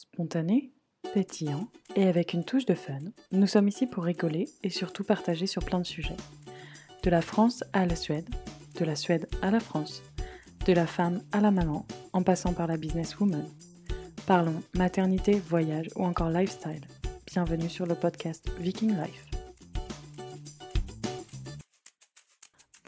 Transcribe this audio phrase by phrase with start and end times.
[0.00, 0.72] Spontané,
[1.12, 3.00] pétillant et avec une touche de fun,
[3.32, 6.16] nous sommes ici pour rigoler et surtout partager sur plein de sujets.
[7.02, 8.26] De la France à la Suède,
[8.78, 10.02] de la Suède à la France,
[10.64, 11.84] de la femme à la maman,
[12.14, 13.44] en passant par la businesswoman.
[14.26, 16.80] Parlons maternité, voyage ou encore lifestyle.
[17.26, 19.26] Bienvenue sur le podcast Viking Life.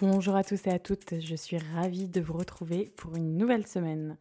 [0.01, 3.67] Bonjour à tous et à toutes, je suis ravie de vous retrouver pour une nouvelle
[3.67, 4.17] semaine.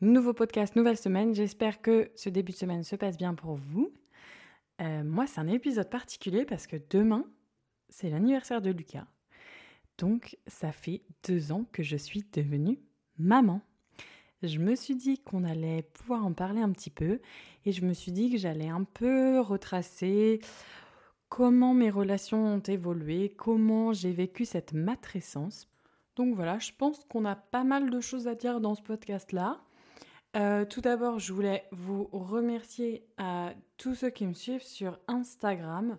[0.00, 3.92] Nouveau podcast, nouvelle semaine, j'espère que ce début de semaine se passe bien pour vous.
[4.80, 7.24] Euh, moi, c'est un épisode particulier parce que demain,
[7.88, 9.06] c'est l'anniversaire de Lucas.
[9.98, 12.80] Donc, ça fait deux ans que je suis devenue
[13.18, 13.60] maman.
[14.42, 17.20] Je me suis dit qu'on allait pouvoir en parler un petit peu
[17.64, 20.40] et je me suis dit que j'allais un peu retracer
[21.28, 25.68] comment mes relations ont évolué, comment j'ai vécu cette matrescence.
[26.16, 29.63] Donc voilà, je pense qu'on a pas mal de choses à dire dans ce podcast-là.
[30.36, 35.96] Euh, tout d'abord, je voulais vous remercier à tous ceux qui me suivent sur Instagram.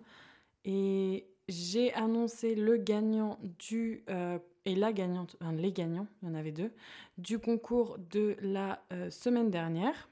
[0.64, 4.04] Et j'ai annoncé le gagnant du...
[4.10, 6.72] Euh, et la gagnante, enfin les gagnants, il y en avait deux,
[7.18, 10.08] du concours de la euh, semaine dernière.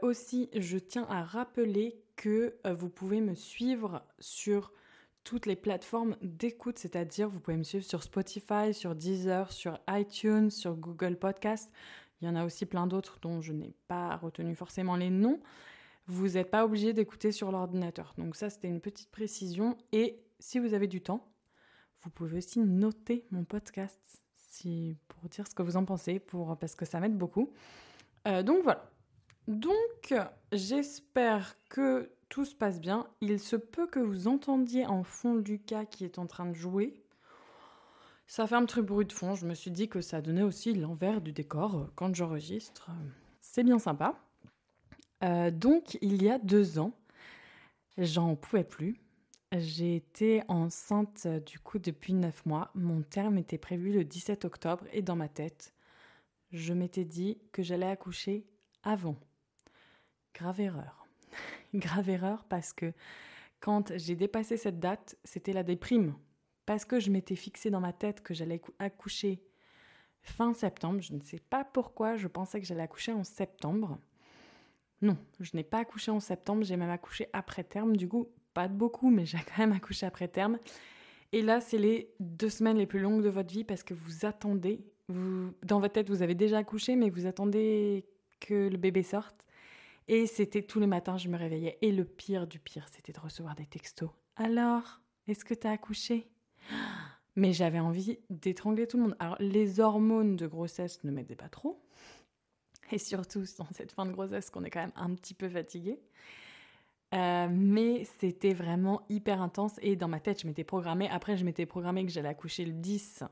[0.00, 4.72] aussi, je tiens à rappeler que vous pouvez me suivre sur
[5.24, 10.50] toutes les plateformes d'écoute, c'est-à-dire vous pouvez me suivre sur Spotify, sur Deezer, sur iTunes,
[10.50, 11.70] sur Google Podcast.
[12.20, 15.40] Il y en a aussi plein d'autres dont je n'ai pas retenu forcément les noms.
[16.06, 18.14] Vous n'êtes pas obligé d'écouter sur l'ordinateur.
[18.18, 19.76] Donc ça, c'était une petite précision.
[19.92, 21.26] Et si vous avez du temps,
[22.02, 24.00] vous pouvez aussi noter mon podcast
[24.34, 27.52] si, pour dire ce que vous en pensez, pour, parce que ça m'aide beaucoup.
[28.26, 28.90] Euh, donc voilà.
[29.48, 30.14] Donc,
[30.52, 33.06] j'espère que tout se passe bien.
[33.20, 36.99] Il se peut que vous entendiez en fond Lucas qui est en train de jouer.
[38.30, 39.34] Ça fait un petit bruit de fond.
[39.34, 42.88] Je me suis dit que ça donnait aussi l'envers du décor euh, quand j'enregistre.
[43.40, 44.14] C'est bien sympa.
[45.24, 46.92] Euh, donc, il y a deux ans,
[47.98, 49.00] j'en pouvais plus.
[49.50, 52.70] J'ai été enceinte euh, du coup depuis neuf mois.
[52.76, 55.74] Mon terme était prévu le 17 octobre et dans ma tête,
[56.52, 58.46] je m'étais dit que j'allais accoucher
[58.84, 59.16] avant.
[60.34, 61.04] Grave erreur.
[61.74, 62.92] Grave erreur parce que
[63.58, 66.14] quand j'ai dépassé cette date, c'était la déprime.
[66.70, 69.42] Parce que je m'étais fixé dans ma tête que j'allais accoucher
[70.22, 71.00] fin septembre.
[71.00, 73.98] Je ne sais pas pourquoi, je pensais que j'allais accoucher en septembre.
[75.02, 77.96] Non, je n'ai pas accouché en septembre, j'ai même accouché après terme.
[77.96, 80.60] Du coup, pas de beaucoup, mais j'ai quand même accouché après terme.
[81.32, 84.24] Et là, c'est les deux semaines les plus longues de votre vie parce que vous
[84.24, 88.06] attendez, dans votre tête, vous avez déjà accouché, mais vous attendez
[88.38, 89.44] que le bébé sorte.
[90.06, 91.78] Et c'était tous les matins, je me réveillais.
[91.82, 94.10] Et le pire du pire, c'était de recevoir des textos.
[94.36, 96.30] Alors, est-ce que t'as accouché?
[97.36, 99.16] Mais j'avais envie d'étrangler tout le monde.
[99.18, 101.80] Alors, les hormones de grossesse ne m'aidaient pas trop.
[102.92, 106.00] Et surtout, dans cette fin de grossesse, qu'on est quand même un petit peu fatigué.
[107.12, 109.72] Euh, mais c'était vraiment hyper intense.
[109.82, 111.08] Et dans ma tête, je m'étais programmée.
[111.08, 113.24] Après, je m'étais programmée que j'allais accoucher le 10.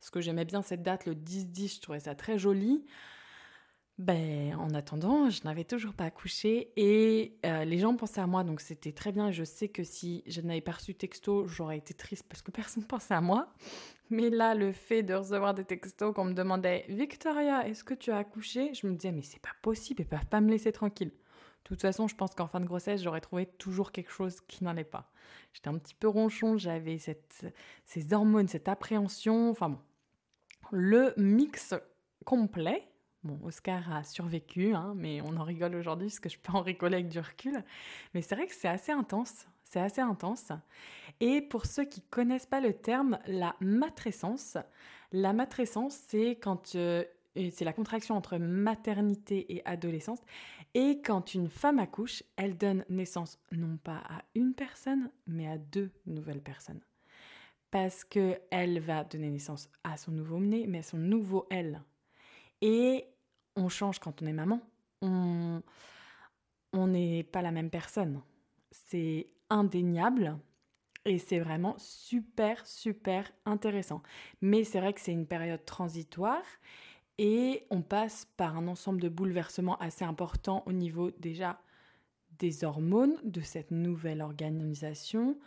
[0.00, 1.76] Parce que j'aimais bien cette date, le 10-10.
[1.76, 2.84] Je trouvais ça très joli.
[3.98, 8.44] Ben, en attendant, je n'avais toujours pas accouché et euh, les gens pensaient à moi,
[8.44, 9.30] donc c'était très bien.
[9.30, 12.82] Je sais que si je n'avais pas reçu texto, j'aurais été triste parce que personne
[12.82, 13.54] ne pensait à moi.
[14.10, 18.10] Mais là, le fait de recevoir des textos qu'on me demandait Victoria, est-ce que tu
[18.10, 18.74] as accouché?
[18.74, 21.08] Je me disais, mais c'est pas possible, ils peuvent pas me laisser tranquille.
[21.10, 24.62] De toute façon, je pense qu'en fin de grossesse, j'aurais trouvé toujours quelque chose qui
[24.62, 25.10] n'en est pas.
[25.54, 29.80] J'étais un petit peu ronchon, j'avais ces hormones, cette appréhension, enfin bon.
[30.70, 31.74] Le mix
[32.26, 32.86] complet
[33.26, 36.60] Bon, Oscar a survécu, hein, mais on en rigole aujourd'hui parce que je peux en
[36.60, 37.64] rigoler avec du recul.
[38.14, 39.48] Mais c'est vrai que c'est assez intense.
[39.64, 40.52] C'est assez intense.
[41.18, 44.58] Et pour ceux qui connaissent pas le terme, la matrescence,
[45.10, 47.02] la matrescence, c'est quand euh,
[47.50, 50.20] c'est la contraction entre maternité et adolescence.
[50.74, 55.58] Et quand une femme accouche, elle donne naissance non pas à une personne, mais à
[55.58, 56.80] deux nouvelles personnes.
[57.72, 61.82] Parce qu'elle va donner naissance à son nouveau-né, mais à son nouveau elle.
[62.62, 63.04] Et
[63.56, 64.60] on change quand on est maman.
[65.02, 65.62] On
[66.86, 68.22] n'est pas la même personne.
[68.70, 70.38] C'est indéniable
[71.04, 74.02] et c'est vraiment super, super intéressant.
[74.42, 76.42] Mais c'est vrai que c'est une période transitoire
[77.18, 81.60] et on passe par un ensemble de bouleversements assez importants au niveau déjà
[82.38, 85.38] des hormones, de cette nouvelle organisation.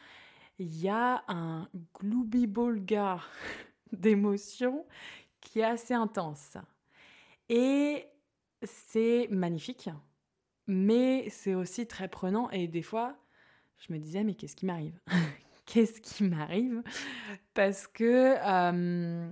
[0.58, 3.20] Il y a un gloubi-boulga
[3.92, 4.86] d'émotions
[5.42, 6.58] qui est assez intense.
[7.50, 8.06] Et
[8.64, 9.90] c'est magnifique,
[10.68, 12.50] mais c'est aussi très prenant.
[12.52, 13.18] Et des fois,
[13.78, 15.00] je me disais, mais qu'est-ce qui m'arrive?
[15.66, 16.82] Qu'est-ce qui m'arrive?
[17.54, 19.32] Parce que euh,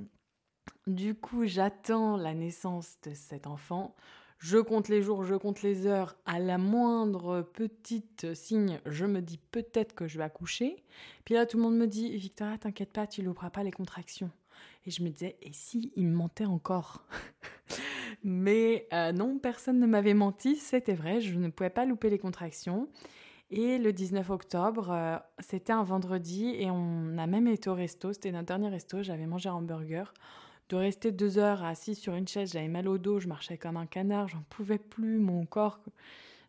[0.86, 3.96] du coup, j'attends la naissance de cet enfant.
[4.38, 6.16] Je compte les jours, je compte les heures.
[6.28, 10.84] À la moindre petite signe, je me dis peut-être que je vais accoucher.
[11.25, 14.30] Puis là, tout le monde me dit Victoria, t'inquiète pas, tu louperas pas les contractions.
[14.86, 17.04] Et je me disais, et si il me mentait encore?
[18.24, 22.19] Mais euh, non, personne ne m'avait menti, c'était vrai, je ne pouvais pas louper les
[22.19, 22.90] contractions.
[23.50, 28.12] Et le 19 octobre, euh, c'était un vendredi et on a même été au resto,
[28.12, 30.14] c'était notre dernier resto, j'avais mangé un hamburger.
[30.69, 33.78] De rester deux heures assis sur une chaise, j'avais mal au dos, je marchais comme
[33.78, 35.80] un canard, j'en pouvais plus, mon corps,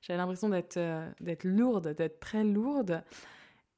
[0.02, 1.08] j'avais l'impression d'être euh,
[1.44, 3.04] lourde, d'être très lourde.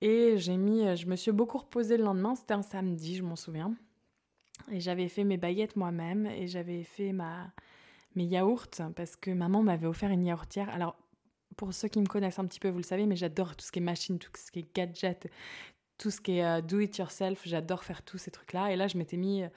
[0.01, 3.37] Et j'ai mis, je me suis beaucoup reposée le lendemain, c'était un samedi, je m'en
[3.37, 3.75] souviens.
[4.71, 7.53] Et j'avais fait mes baguettes moi-même et j'avais fait ma,
[8.15, 8.67] mes yaourts
[8.97, 10.69] parce que maman m'avait offert une yaourtière.
[10.71, 10.97] Alors,
[11.57, 13.73] pour ceux qui me connaissent un petit peu, vous le savez, mais j'adore tout ce
[13.73, 15.31] qui est machine, tout ce qui est gadget,
[15.99, 17.43] tout ce qui est euh, do it yourself.
[17.45, 18.73] J'adore faire tous ces trucs-là.
[18.73, 19.49] Et là, je m'étais mis euh,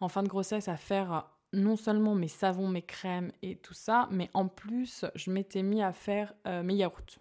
[0.00, 1.20] en fin de grossesse à faire euh,
[1.52, 5.82] non seulement mes savons, mes crèmes et tout ça, mais en plus, je m'étais mis
[5.82, 6.34] à faire
[6.64, 7.20] mes yaourts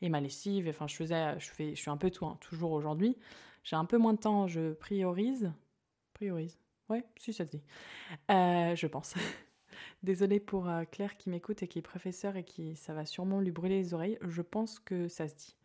[0.00, 0.66] et ma lessive.
[0.70, 3.18] Enfin, je faisais, je fais, je suis un peu tout, hein, toujours aujourd'hui.
[3.64, 5.52] J'ai un peu moins de temps, je priorise.
[6.14, 6.58] Priorise.
[6.88, 7.62] Ouais, si ça se dit.
[8.30, 9.14] je pense.
[10.02, 13.40] Désolée pour euh, Claire qui m'écoute et qui est professeure et qui ça va sûrement
[13.40, 14.18] lui brûler les oreilles.
[14.26, 15.56] Je pense que ça se dit.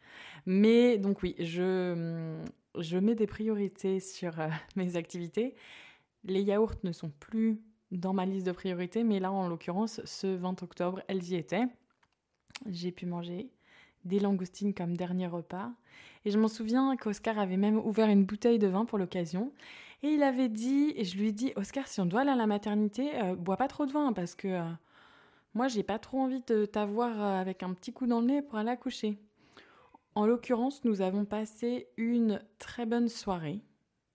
[0.45, 2.45] Mais donc oui, je, hum,
[2.77, 5.55] je mets des priorités sur euh, mes activités.
[6.23, 7.59] Les yaourts ne sont plus
[7.91, 11.65] dans ma liste de priorités, mais là en l'occurrence, ce 20 octobre, elles y étaient.
[12.69, 13.49] J'ai pu manger
[14.05, 15.71] des langoustines comme dernier repas.
[16.25, 19.51] Et je m'en souviens qu'Oscar avait même ouvert une bouteille de vin pour l'occasion.
[20.03, 22.35] Et il avait dit, et je lui ai dit, Oscar, si on doit aller à
[22.35, 24.63] la maternité, euh, bois pas trop de vin parce que euh,
[25.53, 28.41] moi, j'ai pas trop envie de t'avoir euh, avec un petit coup dans le nez
[28.41, 29.19] pour aller accoucher.
[30.15, 33.61] En l'occurrence, nous avons passé une très bonne soirée.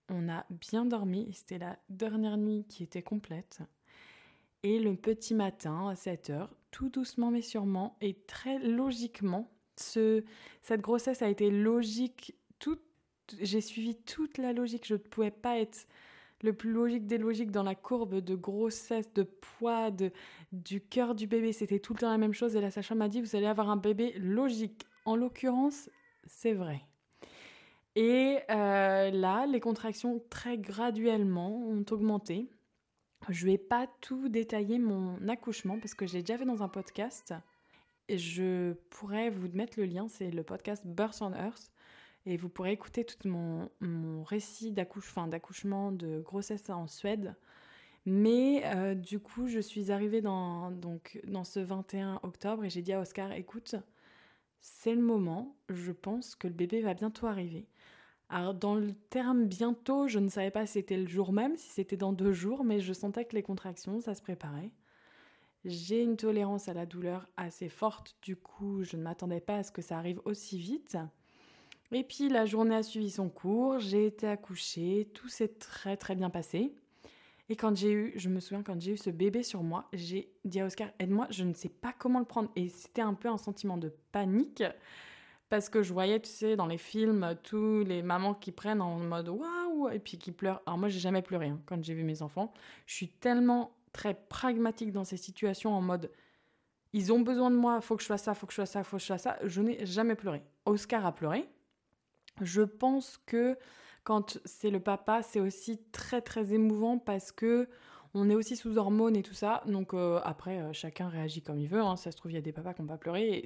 [0.09, 3.59] On a bien dormi, c'était la dernière nuit qui était complète.
[4.63, 10.23] Et le petit matin, à 7 heures, tout doucement mais sûrement et très logiquement, ce,
[10.63, 12.35] cette grossesse a été logique
[13.41, 14.85] j'ai suivi toute la logique.
[14.85, 15.87] Je ne pouvais pas être
[16.43, 20.11] le plus logique des logiques dans la courbe de grossesse, de poids, de,
[20.51, 21.51] du cœur du bébé.
[21.51, 22.55] C'était tout le temps la même chose.
[22.55, 24.85] Et la sage m'a dit, vous allez avoir un bébé logique.
[25.05, 25.89] En l'occurrence,
[26.25, 26.81] c'est vrai.
[27.95, 32.49] Et euh, là, les contractions très graduellement ont augmenté.
[33.29, 36.69] Je ne vais pas tout détailler mon accouchement parce que j'ai déjà fait dans un
[36.69, 37.33] podcast.
[38.07, 41.71] Je pourrais vous mettre le lien, c'est le podcast Birth on Earth
[42.27, 47.35] et vous pourrez écouter tout mon, récit d'accouchement, de grossesse en Suède.
[48.05, 52.81] Mais euh, du coup, je suis arrivée dans, donc, dans ce 21 octobre et j'ai
[52.81, 53.75] dit à Oscar, écoute,
[54.59, 57.65] c'est le moment, je pense que le bébé va bientôt arriver.
[58.29, 61.69] Alors dans le terme bientôt, je ne savais pas si c'était le jour même, si
[61.69, 64.71] c'était dans deux jours, mais je sentais que les contractions, ça se préparait.
[65.63, 69.63] J'ai une tolérance à la douleur assez forte, du coup je ne m'attendais pas à
[69.63, 70.97] ce que ça arrive aussi vite.
[71.91, 76.15] Et puis la journée a suivi son cours, j'ai été accouchée, tout s'est très très
[76.15, 76.73] bien passé.
[77.49, 80.29] Et quand j'ai eu, je me souviens quand j'ai eu ce bébé sur moi, j'ai
[80.43, 82.51] dit à Oscar, aide-moi, je ne sais pas comment le prendre.
[82.57, 84.63] Et c'était un peu un sentiment de panique
[85.47, 88.99] parce que je voyais, tu sais, dans les films, tous les mamans qui prennent en
[88.99, 90.61] mode waouh et puis qui pleurent.
[90.65, 92.53] Alors moi, j'ai jamais pleuré hein, quand j'ai vu mes enfants.
[92.85, 96.11] Je suis tellement très pragmatique dans ces situations en mode
[96.93, 98.83] ils ont besoin de moi, faut que je fasse ça, faut que je fasse ça,
[98.83, 99.37] faut que je fasse ça.
[99.43, 100.41] Je n'ai jamais pleuré.
[100.65, 101.47] Oscar a pleuré,
[102.41, 103.57] je pense que
[104.03, 107.67] quand c'est le papa, c'est aussi très très émouvant parce que
[108.13, 109.63] on est aussi sous hormones et tout ça.
[109.65, 111.81] Donc euh, après, euh, chacun réagit comme il veut.
[111.81, 111.97] Hein.
[111.97, 113.43] Ça se trouve, il y a des papas qui n'ont pas pleuré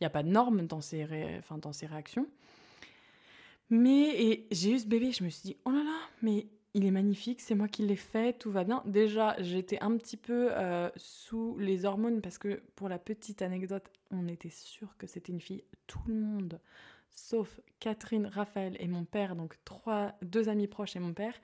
[0.00, 1.06] il n'y a pas de normes dans ces,
[1.38, 2.26] enfin, dans ces réactions.
[3.68, 6.90] Mais j'ai eu ce bébé, je me suis dit, oh là là, mais il est
[6.90, 8.82] magnifique, c'est moi qui l'ai fait, tout va bien.
[8.86, 13.90] Déjà, j'étais un petit peu euh, sous les hormones parce que pour la petite anecdote,
[14.10, 15.64] on était sûr que c'était une fille.
[15.86, 16.60] Tout le monde
[17.10, 21.34] sauf Catherine, Raphaël et mon père, donc trois, deux amis proches et mon père,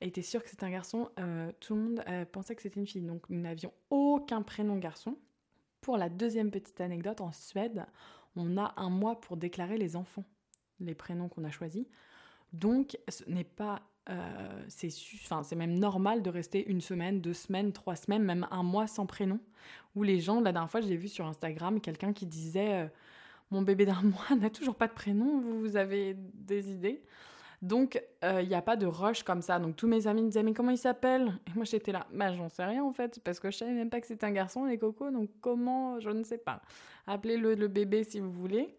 [0.00, 1.10] étaient sûrs que c'était un garçon.
[1.18, 4.76] Euh, tout le monde euh, pensait que c'était une fille, donc nous n'avions aucun prénom
[4.76, 5.16] garçon.
[5.80, 7.86] Pour la deuxième petite anecdote, en Suède,
[8.36, 10.24] on a un mois pour déclarer les enfants,
[10.80, 11.86] les prénoms qu'on a choisis.
[12.52, 17.94] Donc, ce n'est pas euh, c'est même normal de rester une semaine, deux semaines, trois
[17.94, 19.38] semaines, même un mois sans prénom.
[19.94, 22.90] Où les gens, la dernière fois, j'ai vu sur Instagram quelqu'un qui disait
[23.52, 27.02] mon bébé d'un mois n'a toujours pas de prénom, vous avez des idées
[27.62, 29.60] donc, il euh, n'y a pas de rush comme ça.
[29.60, 31.38] Donc, tous mes amis me disaient, mais comment il s'appelle?
[31.46, 33.88] Et moi, j'étais là, bah, j'en sais rien en fait, parce que je savais même
[33.88, 36.60] pas que c'était un garçon, les cocos, donc comment Je ne sais pas.
[37.06, 38.74] Appelez-le le bébé si vous voulez.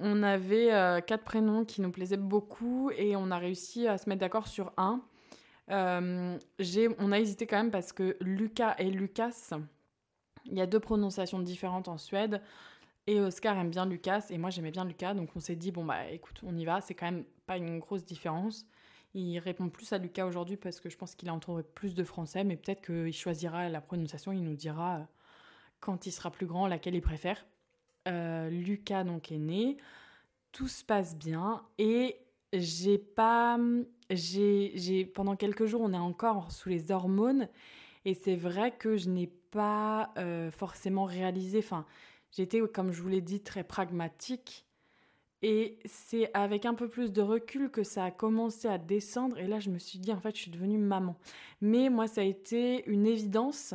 [0.00, 4.08] On avait euh, quatre prénoms qui nous plaisaient beaucoup et on a réussi à se
[4.08, 5.00] mettre d'accord sur un.
[5.70, 6.36] Euh,
[6.98, 9.52] on a hésité quand même parce que Lucas et Lucas,
[10.46, 12.40] Il y a deux prononciations différentes en Suède.
[13.08, 15.14] Et Oscar aime bien Lucas et moi j'aimais bien Lucas.
[15.14, 16.82] Donc on s'est dit, bon bah écoute, on y va.
[16.82, 18.66] C'est quand même pas une grosse différence.
[19.14, 22.04] Il répond plus à Lucas aujourd'hui parce que je pense qu'il a entendu plus de
[22.04, 25.04] français, mais peut-être qu'il choisira la prononciation, il nous dira euh,
[25.80, 27.46] quand il sera plus grand laquelle il préfère.
[28.08, 29.78] Euh, Lucas donc est né,
[30.52, 32.18] tout se passe bien et
[32.52, 33.58] j'ai pas,
[34.10, 37.48] j'ai, pendant quelques jours on est encore sous les hormones
[38.04, 41.86] et c'est vrai que je n'ai pas euh, forcément réalisé, enfin
[42.32, 44.64] j'étais comme je vous l'ai dit très pragmatique
[45.42, 49.38] et c'est avec un peu plus de recul que ça a commencé à descendre.
[49.38, 51.16] Et là, je me suis dit, en fait, je suis devenue maman.
[51.60, 53.74] Mais moi, ça a été une évidence.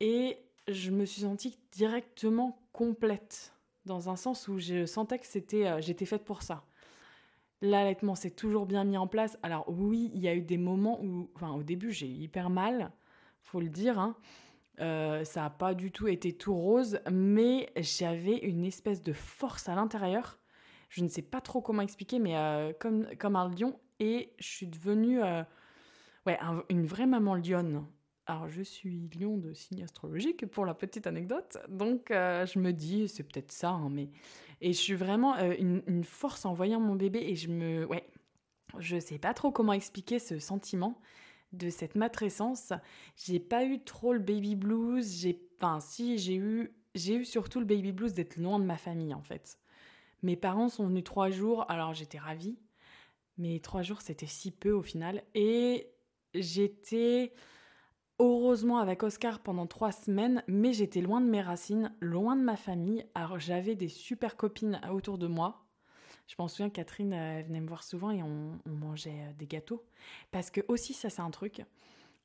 [0.00, 3.52] Et je me suis sentie directement complète.
[3.86, 6.64] Dans un sens où je sentais que c'était, euh, j'étais faite pour ça.
[7.60, 9.38] L'allaitement s'est toujours bien mis en place.
[9.44, 12.50] Alors oui, il y a eu des moments où, enfin au début, j'ai eu hyper
[12.50, 12.90] mal,
[13.40, 14.00] faut le dire.
[14.00, 14.16] Hein.
[14.80, 19.68] Euh, ça n'a pas du tout été tout rose, mais j'avais une espèce de force
[19.68, 20.38] à l'intérieur
[20.88, 23.80] je ne sais pas trop comment expliquer, mais euh, comme, comme un lion.
[23.98, 25.42] Et je suis devenue euh,
[26.26, 26.38] ouais,
[26.68, 27.86] une vraie maman lionne.
[28.26, 31.56] Alors, je suis lion de signe astrologique, pour la petite anecdote.
[31.70, 34.10] Donc, je me dis, c'est peut-être ça, hein, mais...
[34.60, 37.86] Et je suis vraiment une, une, force en voyant mon bébé, et je me...
[37.86, 38.06] Ouais,
[38.78, 41.00] je sais pas trop comment expliquer ce sentiment
[41.52, 42.72] de cette matrescence.
[43.16, 45.40] J'ai pas eu trop le baby blues, j'ai...
[45.60, 46.74] Enfin, si, j'ai eu...
[46.94, 49.58] J'ai eu surtout le baby blues d'être loin de ma famille, en fait.
[50.22, 52.56] Mes parents sont venus trois jours, alors j'étais ravie,
[53.38, 55.24] mais trois jours c'était si peu au final.
[55.34, 55.90] Et
[56.34, 57.32] j'étais
[58.20, 62.56] heureusement avec Oscar pendant trois semaines, mais j'étais loin de mes racines, loin de ma
[62.56, 63.04] famille.
[63.16, 65.66] Alors j'avais des super copines autour de moi.
[66.26, 69.84] Je m'en souviens, Catherine elle venait me voir souvent et on, mangeait euh, des gâteaux.
[70.30, 71.62] Parce que aussi, ça c'est un truc.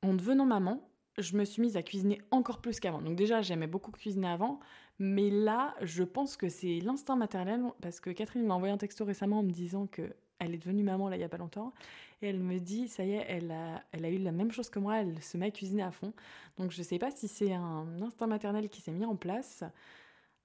[0.04, 0.88] En devenant maman,
[1.18, 3.02] je me suis mise à cuisiner encore plus qu'avant.
[3.02, 4.60] Donc déjà, j'aimais beaucoup cuisiner avant,
[5.00, 9.04] mais là, je pense que c'est l'instinct maternel, parce que Catherine m'a envoyé un texto
[9.04, 11.74] récemment en me disant que elle est devenue maman là il y a pas longtemps,
[12.22, 14.70] et elle me dit, ça y est, elle a, elle a eu la même chose
[14.70, 16.14] que moi, elle se met à cuisiner à fond.
[16.58, 19.64] Donc je sais pas si c'est un instinct maternel qui s'est mis en place.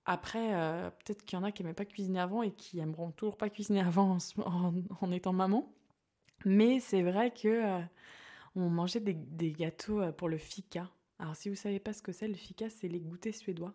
[0.05, 3.13] Après, euh, peut-être qu'il y en a qui n'aimaient pas cuisiner avant et qui aimeront
[3.13, 4.19] toujours pas cuisiner avant
[5.01, 5.73] en, étant maman.
[6.45, 7.81] Mais c'est vrai que euh,
[8.57, 10.91] on mangeait des, gâteaux euh, pour le fika.
[11.21, 13.75] Alors si vous savez pas ce que c'est, le fika, c'est les goûters suédois.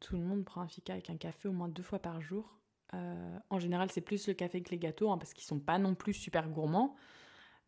[0.00, 2.58] Tout le monde prend un fika avec un café au moins deux fois par jour.
[2.92, 5.94] En général, c'est plus le café que les gâteaux, hein, parce qu'ils sont pas non
[5.94, 6.94] plus super gourmands.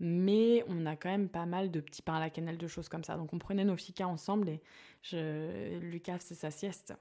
[0.00, 2.88] Mais on a quand même pas mal de petits pains à la cannelle, de choses
[2.88, 3.16] comme ça.
[3.16, 4.61] Donc on prenait nos fikas ensemble et
[5.02, 5.78] je...
[5.78, 6.94] Lucas c'est sa sieste.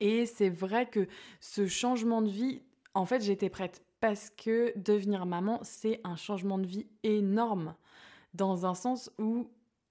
[0.00, 1.06] Et c'est vrai que
[1.40, 2.62] ce changement de vie,
[2.94, 7.74] en fait, j'étais prête parce que devenir maman, c'est un changement de vie énorme,
[8.34, 9.48] dans un sens où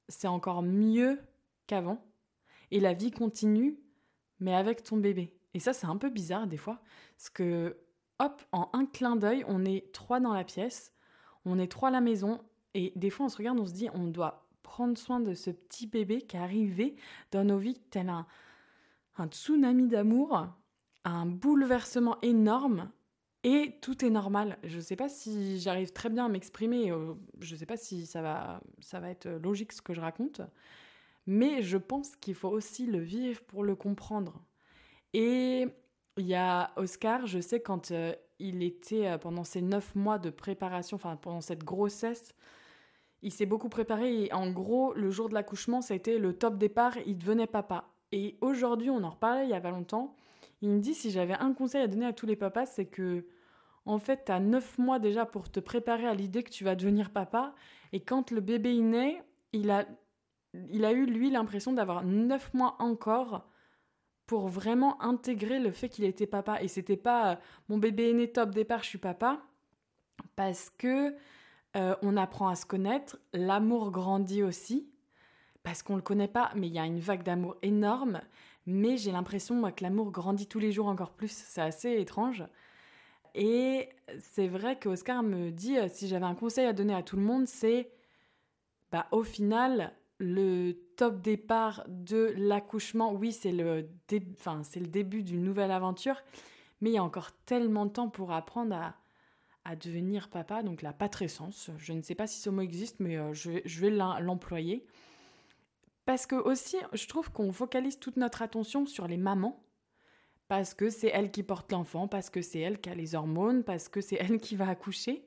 [0.07, 1.19] c'est encore mieux
[1.65, 2.05] qu'avant.
[2.69, 3.79] Et la vie continue,
[4.39, 5.33] mais avec ton bébé.
[5.53, 6.81] Et ça, c'est un peu bizarre des fois,
[7.17, 7.77] parce que,
[8.19, 10.92] hop, en un clin d'œil, on est trois dans la pièce,
[11.45, 12.41] on est trois à la maison,
[12.73, 15.51] et des fois, on se regarde, on se dit, on doit prendre soin de ce
[15.51, 16.95] petit bébé qui est arrivé
[17.31, 18.25] dans nos vies tel un,
[19.17, 20.47] un tsunami d'amour,
[21.03, 22.89] un bouleversement énorme,
[23.43, 24.57] et tout est normal.
[24.63, 27.77] Je ne sais pas si j'arrive très bien à m'exprimer, euh, je ne sais pas
[27.77, 30.41] si ça va, ça va être logique ce que je raconte,
[31.27, 34.41] mais je pense qu'il faut aussi le vivre pour le comprendre.
[35.13, 35.67] Et
[36.17, 40.19] il y a Oscar, je sais quand euh, il était euh, pendant ces neuf mois
[40.19, 42.33] de préparation, enfin pendant cette grossesse,
[43.21, 46.97] il s'est beaucoup préparé et en gros, le jour de l'accouchement, été le top départ,
[47.05, 47.89] il devenait papa.
[48.11, 50.15] Et aujourd'hui, on en reparlait il y a pas longtemps,
[50.61, 53.25] il me dit si j'avais un conseil à donner à tous les papas, c'est que
[53.85, 56.75] en fait, tu as neuf mois déjà pour te préparer à l'idée que tu vas
[56.75, 57.53] devenir papa.
[57.91, 59.85] Et quand le bébé né, il a
[60.53, 63.47] il a eu, lui, l'impression d'avoir neuf mois encore
[64.25, 66.61] pour vraiment intégrer le fait qu'il était papa.
[66.61, 67.35] Et c'était pas euh,
[67.69, 69.41] mon bébé est né top départ, je suis papa.
[70.35, 71.15] Parce que
[71.75, 74.89] euh, on apprend à se connaître, l'amour grandit aussi.
[75.63, 78.21] Parce qu'on le connaît pas, mais il y a une vague d'amour énorme.
[78.65, 81.31] Mais j'ai l'impression, moi, que l'amour grandit tous les jours encore plus.
[81.31, 82.43] C'est assez étrange.
[83.35, 83.89] Et
[84.19, 87.23] c'est vrai qu'Oscar me dit, euh, si j'avais un conseil à donner à tout le
[87.23, 87.89] monde, c'est,
[88.91, 93.89] bah, au final, le top départ de l'accouchement, oui, c'est le,
[94.63, 96.21] c'est le début d'une nouvelle aventure,
[96.81, 98.95] mais il y a encore tellement de temps pour apprendre à,
[99.65, 101.69] à devenir papa, donc la patrescence.
[101.77, 104.85] Je ne sais pas si ce mot existe, mais euh, je, je, vais l'employer.
[106.05, 109.63] Parce que aussi, je trouve qu'on focalise toute notre attention sur les mamans,
[110.47, 113.63] parce que c'est elle qui porte l'enfant, parce que c'est elle qui a les hormones,
[113.63, 115.25] parce que c'est elle qui va accoucher.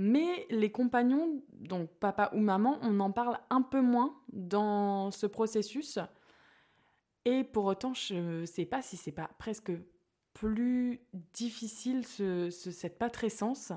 [0.00, 5.26] Mais les compagnons, donc papa ou maman, on en parle un peu moins dans ce
[5.26, 5.98] processus
[7.24, 9.72] Et pour autant, je ne sais pas si c'est pas presque
[10.34, 11.00] plus
[11.34, 13.72] difficile ce, cette patrescence.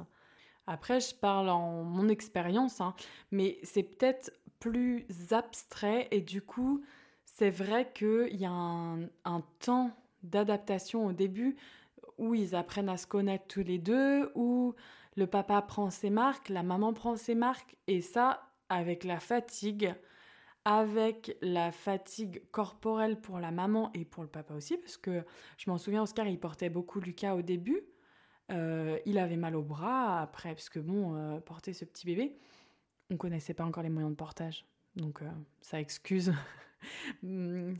[0.67, 2.93] Après, je parle en mon expérience, hein,
[3.31, 6.83] mais c'est peut-être plus abstrait et du coup,
[7.25, 9.89] c'est vrai qu'il y a un, un temps
[10.21, 11.55] d'adaptation au début
[12.19, 14.75] où ils apprennent à se connaître tous les deux, où
[15.17, 19.93] le papa prend ses marques, la maman prend ses marques, et ça, avec la fatigue,
[20.63, 25.23] avec la fatigue corporelle pour la maman et pour le papa aussi, parce que
[25.57, 27.81] je m'en souviens, Oscar, il portait beaucoup Lucas au début.
[28.51, 32.37] Euh, il avait mal au bras après, parce que bon, euh, porter ce petit bébé,
[33.09, 34.65] on connaissait pas encore les moyens de portage.
[34.95, 35.29] Donc euh,
[35.61, 36.33] ça excuse.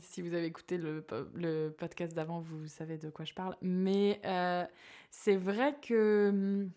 [0.00, 3.56] Si vous avez écouté le, le podcast d'avant, vous savez de quoi je parle.
[3.60, 4.20] Mais
[5.10, 6.68] c'est vrai que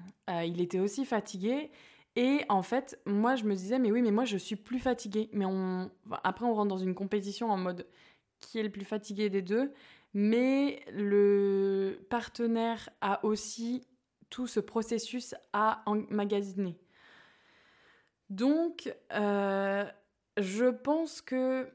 [0.00, 1.70] hmm, il était aussi fatigué
[2.18, 5.30] et en fait, moi, je me disais, mais oui, mais moi, je suis plus fatiguée.
[5.32, 5.44] Mais
[6.24, 7.86] après, on rentre dans une compétition en mode
[8.40, 9.72] qui est le plus fatigué des deux.
[10.14, 13.86] Mais le partenaire a aussi
[14.30, 16.76] tout ce processus à emmagasiner.
[18.30, 19.84] Donc, euh,
[20.38, 21.70] je pense que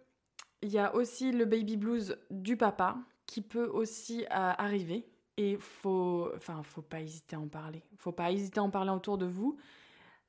[0.61, 5.05] il y a aussi le baby blues du papa qui peut aussi euh, arriver.
[5.37, 7.83] Et faut, enfin, faut pas hésiter à en parler.
[7.97, 9.57] Faut pas hésiter à en parler autour de vous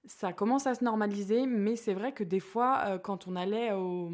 [0.06, 3.72] ça commence à se normaliser, mais c'est vrai que des fois, euh, quand on allait
[3.72, 4.10] au,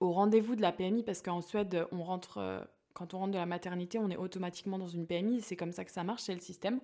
[0.00, 2.60] rendez-vous de la PMI, parce qu'en Suède, on rentre, euh,
[2.92, 5.84] quand on rentre de la maternité, on est automatiquement dans une PMI, c'est comme ça
[5.84, 6.80] que ça marche, c'est le système.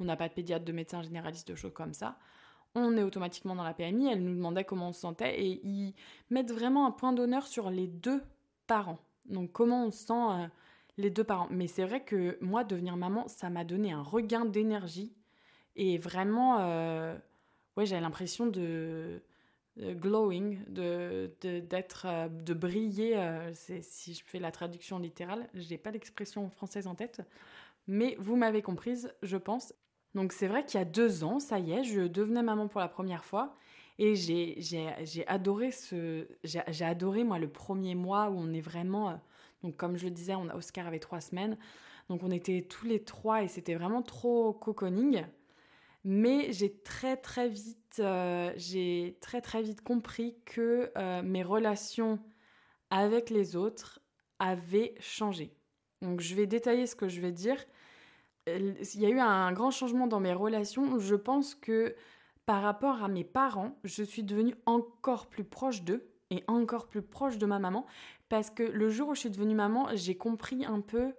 [0.00, 2.16] On n'a pas de pédiatre, de médecin généraliste, de choses comme ça.
[2.74, 5.94] On est automatiquement dans la PMI, elle nous demandait comment on se sentait, et ils
[6.30, 8.22] mettent vraiment un point d'honneur sur les deux
[8.66, 8.98] parents.
[9.26, 10.46] Donc comment on se sent euh,
[10.96, 11.48] les deux parents.
[11.50, 15.12] Mais c'est vrai que moi, devenir maman, ça m'a donné un regain d'énergie.
[15.76, 16.58] Et vraiment,
[17.76, 19.20] ouais, j'avais l'impression de,
[19.78, 23.16] glowing, de d'être, euh, de, briller.
[23.16, 27.22] Euh, si je fais la traduction littérale, j'ai pas l'expression française en tête,
[27.86, 29.74] mais vous m'avez comprise, je pense.
[30.14, 32.80] Donc c'est vrai qu'il y a deux ans, ça y est, je devenais maman pour
[32.80, 33.56] la première fois.
[33.98, 36.26] Et j'ai, j'ai, adoré ce.
[36.42, 39.20] J'ai, adoré, moi, le premier mois où on est vraiment.
[39.64, 41.56] Donc, comme je le disais, on, Oscar avait trois semaines.
[42.08, 45.24] Donc, on était tous les trois et c'était vraiment trop cocooning.
[46.04, 52.18] Mais j'ai très très vite, euh, j'ai très très vite compris que euh, mes relations
[52.90, 54.00] avec les autres
[54.38, 55.56] avaient changé.
[56.02, 57.56] Donc je vais détailler ce que je vais dire.
[58.46, 60.98] Il y a eu un grand changement dans mes relations.
[60.98, 61.96] Je pense que
[62.44, 66.13] par rapport à mes parents, je suis devenue encore plus proche d'eux
[66.48, 67.86] encore plus proche de ma maman
[68.28, 71.14] parce que le jour où je suis devenue maman, j'ai compris un peu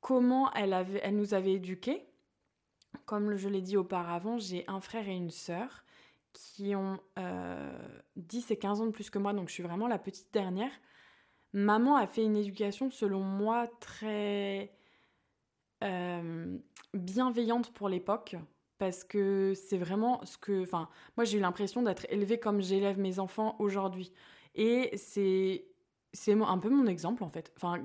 [0.00, 2.06] comment elle, avait, elle nous avait éduqués
[3.04, 5.84] comme je l'ai dit auparavant, j'ai un frère et une sœur
[6.32, 9.88] qui ont 10 euh, et 15 ans de plus que moi, donc je suis vraiment
[9.88, 10.72] la petite dernière.
[11.52, 14.72] Maman a fait une éducation, selon moi, très
[15.84, 16.58] euh,
[16.94, 18.36] bienveillante pour l'époque,
[18.82, 20.64] parce que c'est vraiment ce que...
[20.64, 24.12] Enfin, moi j'ai eu l'impression d'être élevée comme j'élève mes enfants aujourd'hui.
[24.56, 25.66] Et c'est
[26.12, 27.52] c'est un peu mon exemple en fait.
[27.56, 27.80] Enfin,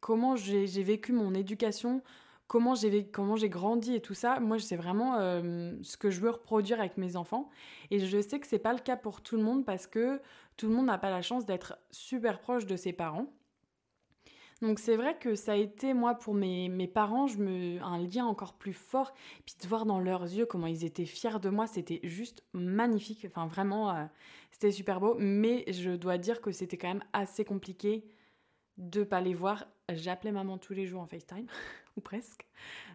[0.00, 2.02] comment j'ai vécu mon éducation
[2.48, 6.20] comment j'ai comment j'ai grandi et tout ça, moi c'est vraiment euh, ce que je
[6.20, 7.48] veux reproduire avec mes enfants.
[7.90, 10.20] Et je sais que c'est pas le cas pour tout le monde parce que
[10.58, 13.32] tout le monde n'a pas la chance d'être super proche de ses parents.
[14.62, 18.54] Donc c'est vrai que ça a été moi pour mes, mes parents, un lien encore
[18.54, 19.12] plus fort.
[19.44, 23.26] Puis de voir dans leurs yeux comment ils étaient fiers de moi, c'était juste magnifique.
[23.26, 24.04] Enfin vraiment, euh,
[24.52, 25.16] c'était super beau.
[25.18, 28.04] Mais je dois dire que c'était quand même assez compliqué
[28.78, 29.66] de pas les voir.
[29.90, 31.46] J'appelais maman tous les jours en FaceTime.
[31.96, 32.46] ou presque.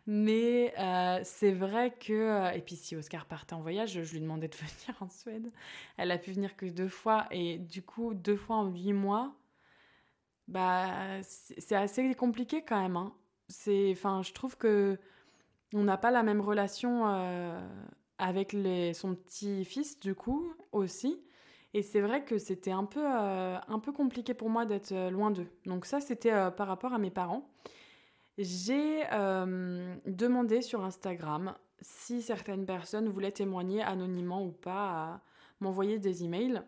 [0.05, 2.13] Mais euh, c'est vrai que...
[2.13, 5.51] Euh, et puis si Oscar partait en voyage, je lui demandais de venir en Suède.
[5.97, 7.27] Elle a pu venir que deux fois.
[7.31, 9.35] Et du coup, deux fois en huit mois,
[10.47, 12.97] bah, c'est assez compliqué quand même.
[12.97, 13.13] Hein.
[13.49, 14.97] C'est, enfin, je trouve que
[15.73, 17.59] on n'a pas la même relation euh,
[18.17, 21.21] avec les, son petit-fils, du coup, aussi.
[21.73, 25.47] Et c'est vrai que c'était un peu, un peu compliqué pour moi d'être loin d'eux.
[25.65, 27.49] Donc ça, c'était par rapport à mes parents.
[28.37, 35.21] J'ai euh, demandé sur Instagram si certaines personnes voulaient témoigner anonymement ou pas,
[35.59, 36.61] m'envoyer des emails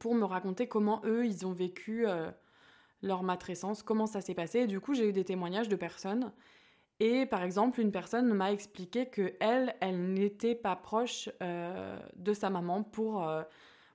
[0.00, 2.30] pour me raconter comment eux, ils ont vécu euh,
[3.02, 4.60] leur matrescence, comment ça s'est passé.
[4.60, 6.32] Et du coup, j'ai eu des témoignages de personnes.
[7.00, 12.32] Et par exemple, une personne m'a expliqué que elle, elle n'était pas proche euh, de
[12.32, 13.28] sa maman pour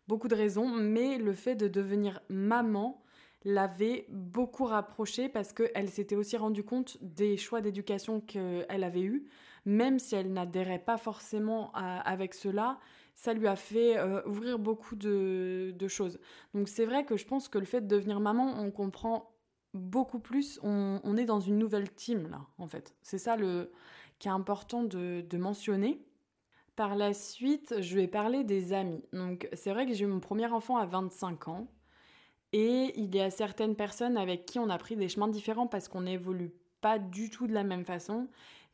[0.07, 3.01] beaucoup de raisons, mais le fait de devenir maman
[3.45, 9.27] l'avait beaucoup rapprochée parce qu'elle s'était aussi rendue compte des choix d'éducation qu'elle avait eus,
[9.65, 12.79] même si elle n'adhérait pas forcément avec cela.
[13.17, 16.19] Ça lui a fait euh, ouvrir beaucoup de, choses.
[16.53, 19.31] Donc c'est vrai que je pense que le fait de devenir maman, on comprend
[19.73, 22.95] beaucoup plus, on, est dans une nouvelle team là, en fait.
[23.01, 23.71] C'est ça le,
[24.19, 25.99] qui est important de, de mentionner.
[26.75, 29.03] Par la suite, je vais parler des amis.
[29.13, 31.67] Donc c'est vrai que j'ai eu mon premier enfant à 25 ans.
[32.53, 35.87] Et il y a certaines personnes avec qui on a pris des chemins différents parce
[35.87, 38.27] qu'on n'évolue pas du tout de la même façon.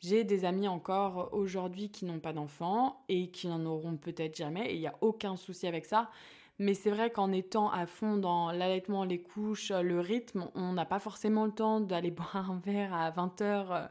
[0.03, 4.69] J'ai des amis encore aujourd'hui qui n'ont pas d'enfants et qui n'en auront peut-être jamais,
[4.69, 6.09] et il n'y a aucun souci avec ça.
[6.59, 10.83] Mais c'est vrai qu'en étant à fond dans l'allaitement, les couches, le rythme, on n'a
[10.85, 13.87] pas forcément le temps d'aller boire un verre à 20h euh,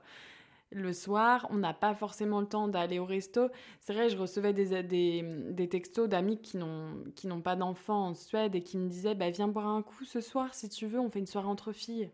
[0.70, 3.48] le soir, on n'a pas forcément le temps d'aller au resto.
[3.80, 8.62] C'est vrai, je recevais des, des, textos d'amis qui n'ont pas d'enfants en Suède et
[8.62, 11.20] qui me disaient bah, Viens boire un coup ce soir si tu veux, on fait
[11.20, 12.10] une soirée entre filles.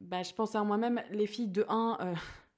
[0.00, 2.14] Bah, je pense à moi-même, les filles de 1,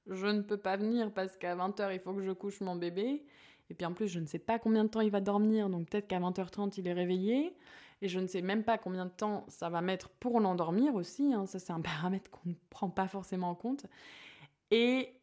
[0.09, 3.25] je ne peux pas venir parce qu'à 20h, il faut que je couche mon bébé.
[3.69, 5.89] Et puis en plus, je ne sais pas combien de temps il va dormir, donc
[5.89, 7.55] peut-être qu'à 20h30, il est réveillé.
[8.01, 11.33] Et je ne sais même pas combien de temps ça va mettre pour l'endormir aussi.
[11.33, 11.45] Hein.
[11.47, 13.85] Ça, c'est un paramètre qu'on ne prend pas forcément en compte.
[14.71, 15.13] Et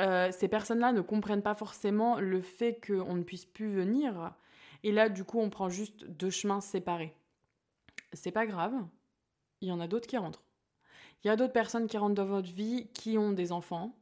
[0.00, 4.34] euh, ces personnes-là ne comprennent pas forcément le fait qu'on ne puisse plus venir.
[4.82, 7.14] Et là, du coup, on prend juste deux chemins séparés.
[8.12, 8.74] C'est pas grave.
[9.62, 10.44] Il y en a d'autres qui rentrent.
[11.22, 13.94] Il y a d'autres personnes qui rentrent dans votre vie qui ont des enfants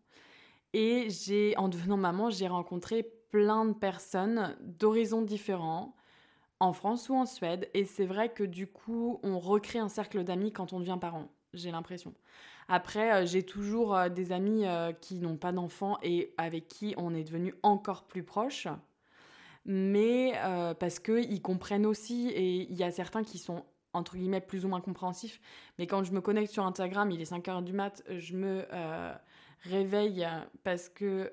[0.72, 5.94] et j'ai, en devenant maman, j'ai rencontré plein de personnes d'horizons différents,
[6.61, 7.68] en France ou en Suède.
[7.74, 11.28] Et c'est vrai que du coup, on recrée un cercle d'amis quand on devient parent,
[11.54, 12.14] j'ai l'impression.
[12.68, 16.94] Après, euh, j'ai toujours euh, des amis euh, qui n'ont pas d'enfants et avec qui
[16.98, 18.68] on est devenu encore plus proches.
[19.70, 20.33] Mais
[20.81, 24.68] parce qu'ils comprennent aussi, et il y a certains qui sont entre guillemets plus ou
[24.68, 25.42] moins compréhensifs.
[25.78, 28.64] Mais quand je me connecte sur Instagram, il est 5h du mat, je me
[29.62, 30.26] réveille
[30.62, 31.32] parce que...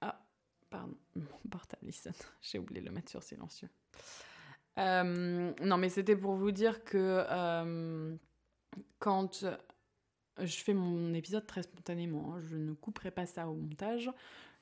[0.00, 0.20] Ah,
[0.70, 2.12] pardon, mon portable sonne.
[2.40, 3.68] J'ai oublié de le mettre sur silencieux.
[4.78, 8.14] Euh, non, mais c'était pour vous dire que euh,
[9.00, 9.44] quand
[10.38, 14.10] je fais mon épisode très spontanément, hein, je ne couperai pas ça au montage.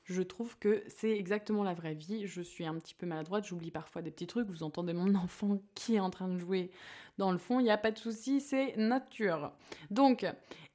[0.07, 2.27] Je trouve que c'est exactement la vraie vie.
[2.27, 4.47] Je suis un petit peu maladroite, j'oublie parfois des petits trucs.
[4.47, 6.71] Vous entendez mon enfant qui est en train de jouer
[7.17, 9.51] dans le fond, il n'y a pas de souci, c'est nature.
[9.89, 10.25] Donc,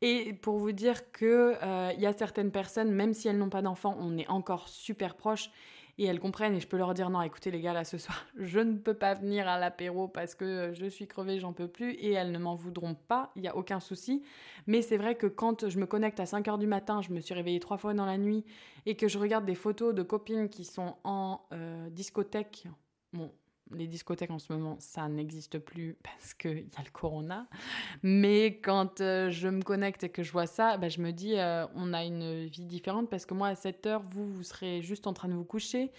[0.00, 3.62] et pour vous dire que euh, y a certaines personnes, même si elles n'ont pas
[3.62, 5.50] d'enfants, on est encore super proches
[5.98, 8.24] et elles comprennent et je peux leur dire non, écoutez les gars, là ce soir,
[8.36, 11.92] je ne peux pas venir à l'apéro parce que je suis crevée, j'en peux plus
[11.92, 14.22] et elles ne m'en voudront pas, il n'y a aucun souci.
[14.66, 17.20] Mais c'est vrai que quand je me connecte à 5 heures du matin, je me
[17.20, 18.44] suis réveillée trois fois dans la nuit
[18.86, 22.66] et que je regarde des photos de copines qui sont en euh, discothèque,
[23.74, 27.46] les discothèques en ce moment, ça n'existe plus parce qu'il y a le corona.
[28.02, 31.38] Mais quand euh, je me connecte et que je vois ça, bah, je me dis,
[31.38, 34.82] euh, on a une vie différente parce que moi, à 7 heures, vous, vous serez
[34.82, 35.90] juste en train de vous coucher.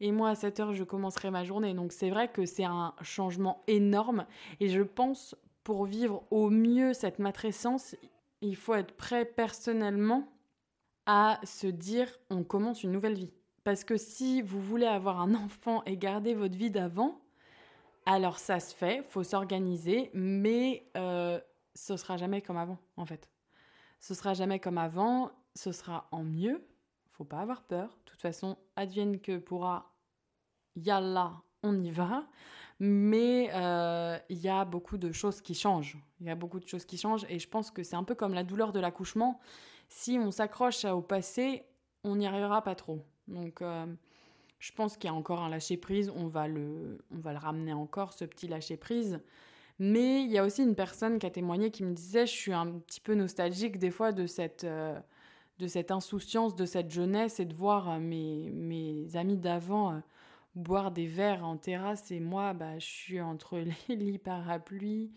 [0.00, 1.74] Et moi, à 7 heures, je commencerai ma journée.
[1.74, 4.26] Donc c'est vrai que c'est un changement énorme.
[4.60, 7.94] Et je pense, pour vivre au mieux cette matrescence,
[8.40, 10.28] il faut être prêt personnellement
[11.06, 13.32] à se dire, on commence une nouvelle vie.
[13.64, 17.20] Parce que si vous voulez avoir un enfant et garder votre vie d'avant,
[18.06, 21.40] alors ça se fait, faut s'organiser, mais euh,
[21.74, 23.30] ce sera jamais comme avant, en fait.
[24.00, 26.66] Ce sera jamais comme avant, ce sera en mieux.
[27.12, 27.88] Faut pas avoir peur.
[27.88, 29.92] De toute façon, advienne que pourra,
[30.74, 32.26] yalla, on y va.
[32.80, 35.96] Mais euh, il y a beaucoup de choses qui changent.
[36.20, 38.16] Il y a beaucoup de choses qui changent et je pense que c'est un peu
[38.16, 39.38] comme la douleur de l'accouchement.
[39.86, 41.64] Si on s'accroche au passé,
[42.02, 43.04] on n'y arrivera pas trop.
[43.28, 43.86] Donc, euh,
[44.58, 46.12] je pense qu'il y a encore un lâcher-prise.
[46.16, 49.20] On, va le, on va le ramener encore, ce petit lâcher-prise.
[49.78, 52.52] Mais il y a aussi une personne qui a témoigné qui me disait Je suis
[52.52, 54.98] un petit peu nostalgique des fois de cette, euh,
[55.58, 60.02] de cette insouciance, de cette jeunesse et de voir euh, mes, mes amis d'avant
[60.54, 63.58] boire des verres en terrasse et moi, bah, je suis entre
[63.88, 65.10] les lits parapluies.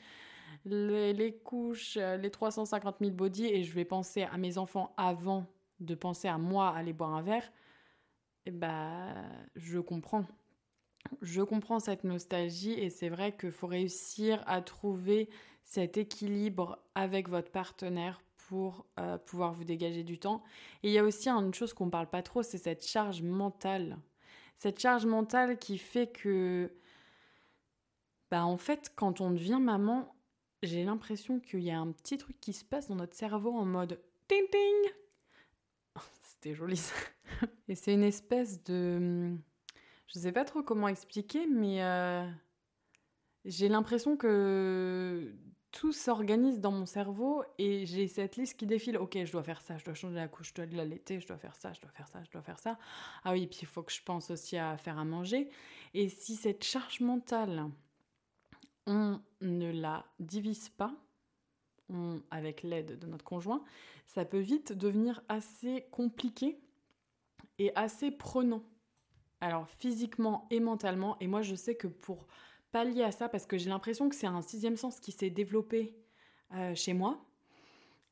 [0.64, 5.46] Les, les couches, les 350 000 body et je vais penser à mes enfants avant
[5.80, 7.52] de penser à moi aller boire un verre
[8.46, 9.14] eh bah,
[9.56, 10.26] je comprends.
[11.22, 15.30] Je comprends cette nostalgie et c'est vrai qu'il faut réussir à trouver
[15.64, 20.44] cet équilibre avec votre partenaire pour euh, pouvoir vous dégager du temps.
[20.84, 23.22] Et il y a aussi une chose qu'on ne parle pas trop, c'est cette charge
[23.22, 23.98] mentale.
[24.58, 26.72] Cette charge mentale qui fait que,
[28.30, 30.16] bah en fait, quand on devient maman,
[30.64, 33.66] j'ai l'impression qu'il y a un petit truc qui se passe dans notre cerveau en
[33.66, 34.94] mode ting ting.
[36.46, 36.94] C'était joli ça.
[37.68, 39.36] Et c'est une espèce de...
[40.06, 42.24] Je sais pas trop comment expliquer, mais euh,
[43.46, 45.34] j'ai l'impression que
[45.72, 49.00] tout s'organise dans mon cerveau et j'ai cette liste qui défile.
[49.00, 51.40] Ok, je dois faire ça, je dois changer la couche, je dois l'allaiter, je dois
[51.40, 52.78] faire ça, je dois faire ça, je dois faire ça.
[53.24, 55.50] Ah oui, puis il faut que je pense aussi à faire à manger.
[55.96, 57.72] Et si cette charge mentale,
[58.86, 60.94] on ne la divise pas,
[62.32, 63.64] avec l'aide de notre conjoint,
[64.06, 66.60] ça peut vite devenir assez compliqué
[67.60, 68.64] et assez prenant.
[69.42, 72.26] Alors physiquement et mentalement, et moi je sais que pour
[72.72, 75.96] pallier à ça, parce que j'ai l'impression que c'est un sixième sens qui s'est développé
[76.54, 77.24] euh, chez moi,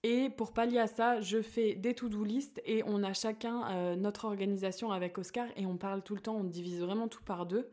[0.04, 3.96] et pour pallier à ça, je fais des to-do list et on a chacun euh,
[3.96, 7.46] notre organisation avec Oscar et on parle tout le temps, on divise vraiment tout par
[7.46, 7.72] deux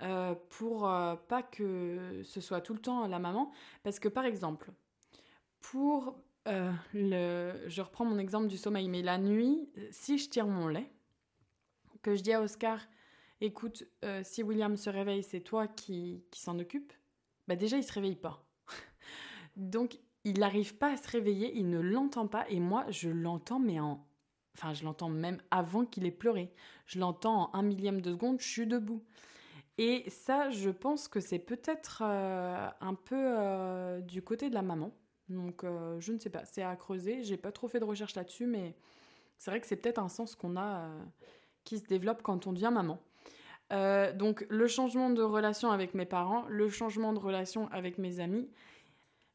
[0.00, 0.80] euh, pour
[1.28, 3.52] pas que ce soit tout le temps la maman.
[3.82, 4.72] Parce que par exemple,
[5.60, 6.22] pour
[6.54, 7.52] le...
[7.66, 10.90] Je reprends mon exemple du sommeil, mais la nuit, si je tire mon lait,
[12.02, 12.80] que je dis à Oscar,
[13.40, 16.92] écoute, euh, si William se réveille, c'est toi qui, qui s'en occupe,
[17.46, 18.44] bah déjà, il se réveille pas.
[19.56, 23.60] Donc, il n'arrive pas à se réveiller, il ne l'entend pas, et moi, je l'entends,
[23.60, 24.04] mais en...
[24.56, 26.52] Enfin, je l'entends même avant qu'il ait pleuré.
[26.86, 29.04] Je l'entends en un millième de seconde, je suis debout.
[29.78, 34.62] Et ça, je pense que c'est peut-être euh, un peu euh, du côté de la
[34.62, 34.90] maman.
[35.28, 35.64] Donc,
[35.98, 37.22] je ne sais pas, c'est à creuser.
[37.22, 38.74] J'ai pas trop fait de recherche là-dessus, mais
[39.36, 40.88] c'est vrai que c'est peut-être un sens qu'on a
[41.64, 42.98] qui se développe quand on devient maman.
[43.72, 48.20] Euh, donc le changement de relation avec mes parents, le changement de relation avec mes
[48.20, 48.48] amis,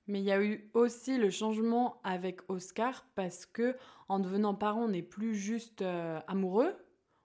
[0.08, 3.76] mais il y a eu aussi le changement avec Oscar parce que
[4.10, 6.76] en devenant parent, on n'est plus juste euh, amoureux,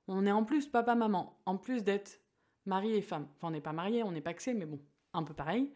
[0.07, 2.20] on est en plus papa-maman, en plus d'être
[2.66, 3.26] mari et femme.
[3.37, 4.78] Enfin, on n'est pas mariés, on n'est paxé, mais bon,
[5.14, 5.72] un peu pareil.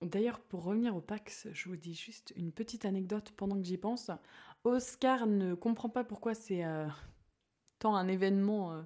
[0.00, 3.78] D'ailleurs, pour revenir au Pax, je vous dis juste une petite anecdote pendant que j'y
[3.78, 4.10] pense.
[4.62, 6.86] Oscar ne comprend pas pourquoi c'est euh,
[7.80, 8.82] tant un événement euh,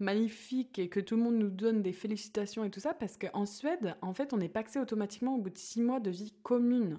[0.00, 3.46] magnifique et que tout le monde nous donne des félicitations et tout ça, parce qu'en
[3.46, 6.98] Suède, en fait, on est paxé automatiquement au bout de six mois de vie commune.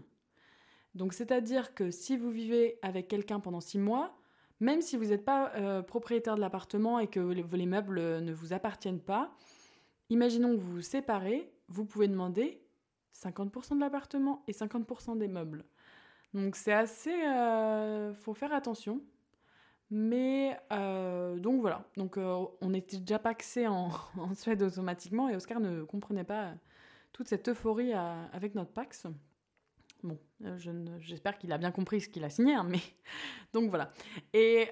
[0.96, 4.16] Donc, c'est-à-dire que si vous vivez avec quelqu'un pendant six mois,
[4.62, 8.54] même si vous n'êtes pas euh, propriétaire de l'appartement et que les, meubles ne vous
[8.54, 9.36] appartiennent pas,
[10.10, 12.63] imaginons que vous vous séparez, vous pouvez demander
[13.16, 15.64] 50% de l'appartement et 50% des meubles.
[16.34, 17.26] Donc c'est assez...
[17.26, 19.02] Euh, faut faire attention.
[19.96, 25.36] Mais euh, donc voilà, donc euh, on était déjà paxé en, en, Suède automatiquement et
[25.36, 26.54] Oscar ne comprenait pas
[27.12, 29.06] toute cette euphorie avec notre Pax.
[30.02, 30.58] Bon, euh,
[31.00, 32.80] j'espère qu'il a bien compris ce qu'il a signé, hein, mais
[33.54, 33.92] donc voilà.
[34.34, 34.70] Et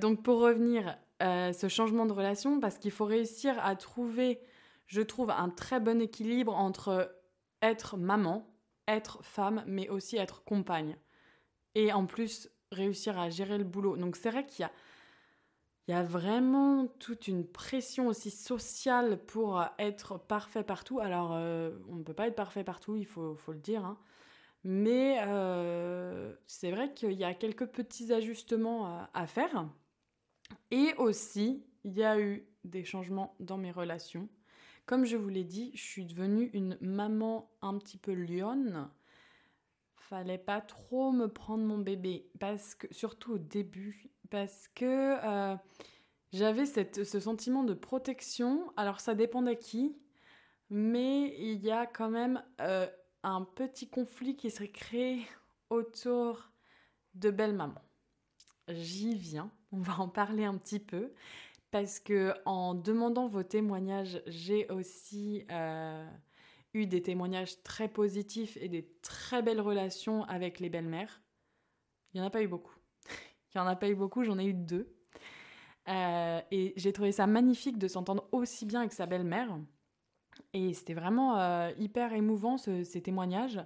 [0.00, 4.40] donc pour revenir, ce changement de relation, parce qu'il faut réussir à trouver,
[4.88, 7.14] je trouve, un très bon équilibre entre
[7.64, 8.46] être maman,
[8.86, 10.96] être femme, mais aussi être compagne.
[11.74, 13.96] Et en plus, réussir à gérer le boulot.
[13.96, 14.72] Donc c'est vrai qu'il y a,
[15.88, 21.00] il y a vraiment toute une pression aussi sociale pour être parfait partout.
[21.00, 23.84] Alors euh, on ne peut pas être parfait partout, il faut, le dire.
[23.84, 23.98] Hein.
[24.64, 29.68] Mais euh, c'est vrai qu'il y a quelques petits ajustements à, faire.
[30.70, 34.28] Et aussi, il y a eu des changements dans mes relations.
[34.86, 38.90] Comme je vous l'ai dit, je suis devenue une maman un petit peu lionne.
[39.96, 45.56] Fallait pas trop me prendre mon bébé parce que surtout au début parce que euh,
[46.32, 48.72] j'avais ce sentiment de protection.
[48.76, 49.96] Alors ça dépendait qui
[50.70, 52.86] mais il y a quand même euh,
[53.22, 55.26] un petit conflit qui serait créé
[55.70, 56.50] autour
[57.14, 57.80] de belle maman
[58.68, 61.12] j'y viens on va en parler un petit peu
[61.74, 66.08] parce que en demandant vos témoignages j'ai aussi euh,
[66.72, 71.20] eu des témoignages très positifs et des très belles relations avec les belles-mères.
[72.12, 72.76] Il n'y en a pas eu beaucoup.
[73.52, 74.94] Il n'y en a pas eu beaucoup, j'en ai eu deux.
[75.88, 79.58] Euh, et j'ai trouvé ça magnifique de s'entendre aussi bien avec sa belle-mère.
[80.52, 83.60] Et c'était vraiment euh, hyper émouvant ces témoignages,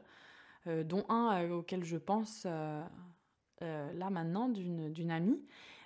[0.65, 2.91] dont un auquel je pense là
[4.11, 5.43] maintenant d'une amie,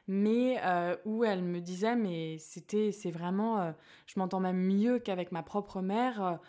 [0.09, 0.61] mais
[1.05, 3.73] où elle me disait mais c'était c'est vraiment
[4.07, 6.41] je m'entends même mieux qu'avec ma propre mère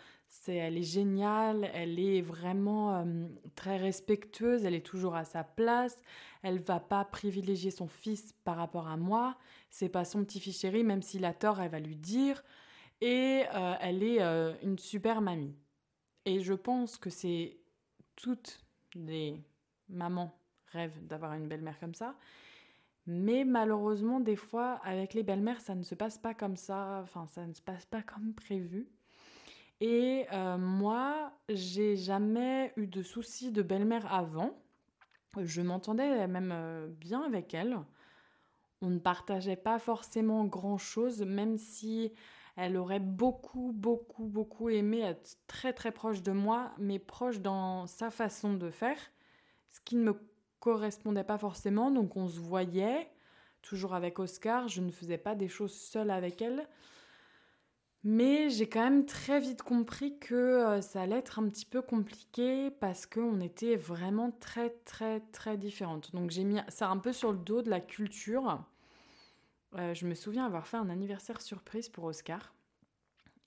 [0.48, 5.96] elle est géniale, elle est vraiment euh, très respectueuse, elle est toujours à sa place,
[6.42, 9.36] elle va pas privilégier son fils par rapport à moi,
[9.70, 12.42] c'est pas son petit chéri, même s'il a tort, elle va lui dire,
[13.00, 15.56] et euh, elle est euh, une super mamie.
[16.26, 17.58] Et je pense que c'est
[18.16, 18.60] toutes
[18.94, 19.42] les
[19.88, 20.38] mamans
[20.68, 22.16] rêvent d'avoir une belle-mère comme ça.
[23.06, 27.26] Mais malheureusement, des fois, avec les belles-mères, ça ne se passe pas comme ça, enfin,
[27.26, 28.88] ça ne se passe pas comme prévu.
[29.80, 34.56] Et euh, moi, j'ai jamais eu de soucis de belle-mère avant.
[35.42, 37.78] Je m'entendais même euh, bien avec elle.
[38.80, 42.12] On ne partageait pas forcément grand-chose, même si
[42.56, 47.86] Elle aurait beaucoup, beaucoup, beaucoup aimé être très, très proche de moi, mais proche dans
[47.86, 48.98] sa façon de faire,
[49.70, 50.12] ce qui ne me
[50.64, 51.90] correspondait pas forcément.
[51.90, 53.10] Donc on se voyait,
[53.62, 56.66] toujours avec Oscar, je ne faisais pas des choses seule avec elle.
[58.02, 61.80] Mais j'ai quand même très vite compris que euh, ça allait être un petit peu
[61.80, 66.14] compliqué parce qu'on était vraiment très très très différentes.
[66.14, 68.62] Donc j'ai mis ça un peu sur le dos de la culture.
[69.76, 72.54] Euh, je me souviens avoir fait un anniversaire surprise pour Oscar.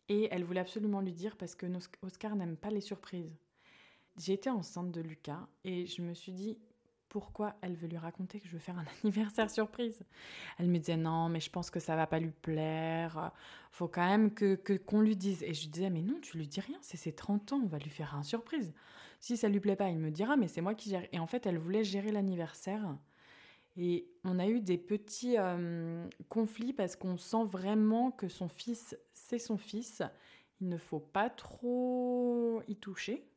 [0.10, 1.68] Et elle voulait absolument lui dire parce que
[2.02, 3.36] Oscar n'aime pas les surprises.
[4.18, 6.58] J'étais enceinte de Lucas et je me suis dit,
[7.10, 10.00] pourquoi elle veut lui raconter que je veux faire un anniversaire surprise.
[10.58, 13.32] Elle me disait non, mais je pense que ça va pas lui plaire.
[13.72, 15.44] Faut quand même que qu'on lui dise.
[15.44, 17.68] Et je lui disais mais non, tu lui dis rien, c'est ses 30 ans, on
[17.68, 18.74] va lui faire un surprise.
[19.20, 21.08] Si ça lui plaît pas, il me dira mais c'est moi qui gère.
[21.12, 22.98] Et en fait, elle voulait gérer l'anniversaire.
[23.78, 28.98] Et on a eu des petits euh, conflits parce qu'on sent vraiment que son fils,
[29.14, 30.02] c'est son fils.
[30.60, 33.30] Il ne faut pas trop y toucher.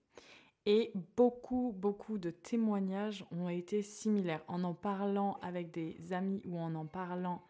[0.72, 4.44] Et beaucoup, beaucoup de témoignages ont été similaires.
[4.46, 7.42] En en parlant avec des amis ou en en parlant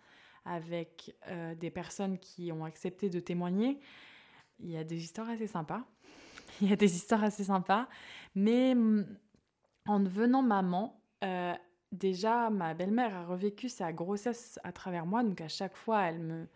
[0.47, 3.79] avec euh, des personnes qui ont accepté de témoigner,
[4.59, 5.85] il y a des histoires assez sympas.
[6.63, 7.89] Il y a des histoires assez sympas.
[8.35, 9.05] Mais mm,
[9.87, 11.53] en devenant maman, euh,
[11.93, 15.23] déjà, ma belle-mère a revécu sa grossesse à travers moi.
[15.23, 16.49] Donc à chaque fois, elle me...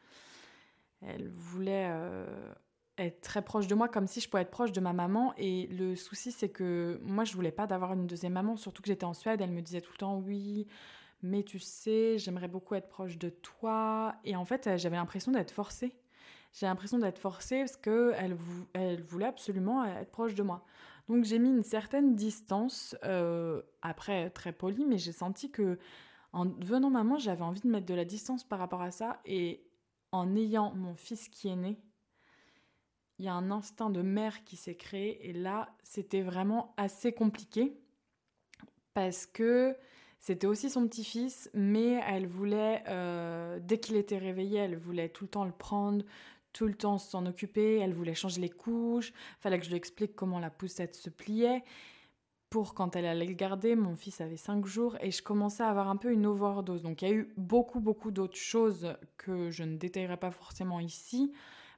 [1.02, 1.88] Elle voulait...
[1.90, 2.54] Euh,
[2.98, 5.34] être très proche de moi comme si je pouvais être proche de ma maman.
[5.36, 8.88] Et le souci, c'est que moi, je voulais pas d'avoir une deuxième maman, surtout que
[8.88, 9.40] j'étais en Suède.
[9.40, 10.66] Elle me disait tout le temps oui,
[11.22, 14.14] mais tu sais, j'aimerais beaucoup être proche de toi.
[14.24, 15.94] Et en fait, j'avais l'impression d'être forcée.
[16.52, 18.36] J'ai l'impression d'être forcée parce qu'elle
[18.74, 20.64] elle voulait absolument être proche de moi.
[21.08, 25.78] Donc j'ai mis une certaine distance, euh, après très poli, mais j'ai senti que
[26.32, 29.20] en devenant maman, j'avais envie de mettre de la distance par rapport à ça.
[29.24, 29.66] Et
[30.12, 31.78] en ayant mon fils qui est né,
[33.18, 37.12] il y a un instinct de mère qui s'est créé et là, c'était vraiment assez
[37.12, 37.76] compliqué
[38.92, 39.76] parce que
[40.18, 45.24] c'était aussi son petit-fils, mais elle voulait, euh, dès qu'il était réveillé, elle voulait tout
[45.24, 46.04] le temps le prendre,
[46.54, 50.14] tout le temps s'en occuper, elle voulait changer les couches, fallait que je lui explique
[50.14, 51.62] comment la poussette se pliait.
[52.48, 55.68] Pour quand elle allait le garder, mon fils avait 5 jours et je commençais à
[55.68, 56.82] avoir un peu une overdose.
[56.82, 60.80] Donc il y a eu beaucoup, beaucoup d'autres choses que je ne détaillerai pas forcément
[60.80, 61.32] ici.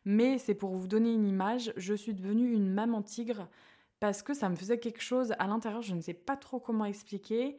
[0.06, 3.48] Mais c'est pour vous donner une image, je suis devenue une maman tigre
[3.98, 6.84] parce que ça me faisait quelque chose à l'intérieur, je ne sais pas trop comment
[6.84, 7.58] expliquer.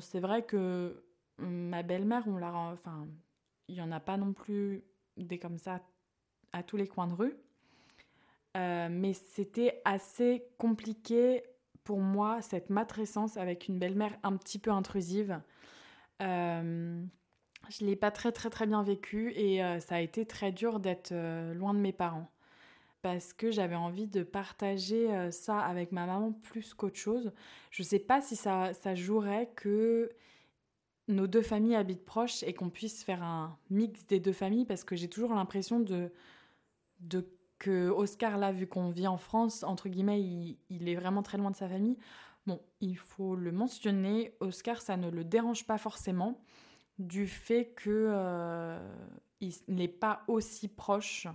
[0.00, 1.02] C'est vrai que
[1.38, 2.52] ma belle-mère, on l'a.
[2.52, 3.08] Enfin,
[3.68, 4.84] il n'y en a pas non plus
[5.16, 5.80] des comme ça
[6.52, 7.34] à tous les coins de rue.
[8.56, 11.42] Euh, mais c'était assez compliqué
[11.84, 15.40] pour moi, cette matrescence avec une belle-mère un petit peu intrusive.
[16.20, 17.02] Euh,
[17.68, 20.80] je l'ai pas très très très bien vécu et euh, ça a été très dur
[20.80, 22.30] d'être euh, loin de mes parents
[23.02, 27.32] parce que j'avais envie de partager euh, ça avec ma maman plus qu'autre chose.
[27.70, 30.10] Je sais pas si ça, ça jouerait que
[31.08, 34.82] nos deux familles habitent proches et qu'on puisse faire un mix des deux familles parce
[34.82, 36.10] que j'ai toujours l'impression de,
[37.00, 41.22] de que Oscar là vu qu'on vit en France entre guillemets il, il, est vraiment
[41.22, 41.96] très loin de sa famille.
[42.46, 46.40] Bon, il faut le mentionner, Oscar ça ne le dérange pas forcément
[46.98, 48.80] du fait qu'il euh,
[49.68, 51.26] n'est pas aussi proche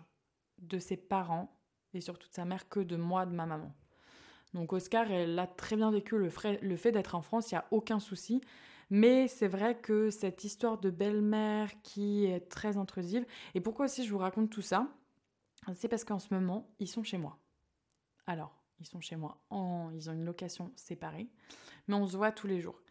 [0.60, 1.56] de ses parents
[1.94, 3.72] et surtout de sa mère que de moi, de ma maman.
[4.54, 7.66] Donc Oscar, elle a très bien vécu le, fait d'être en France, il n'y a
[7.72, 8.42] aucun souci.
[8.90, 14.06] Mais c'est vrai que cette histoire de belle-mère qui est très intrusive, et pourquoi aussi
[14.06, 14.88] je vous raconte tout ça,
[15.76, 17.38] c'est parce qu'en ce moment, ils sont chez moi.
[18.28, 19.38] Alors, ils sont chez moi,
[19.94, 21.30] ils ont une location séparée,
[21.88, 22.82] mais on se voit tous les jours.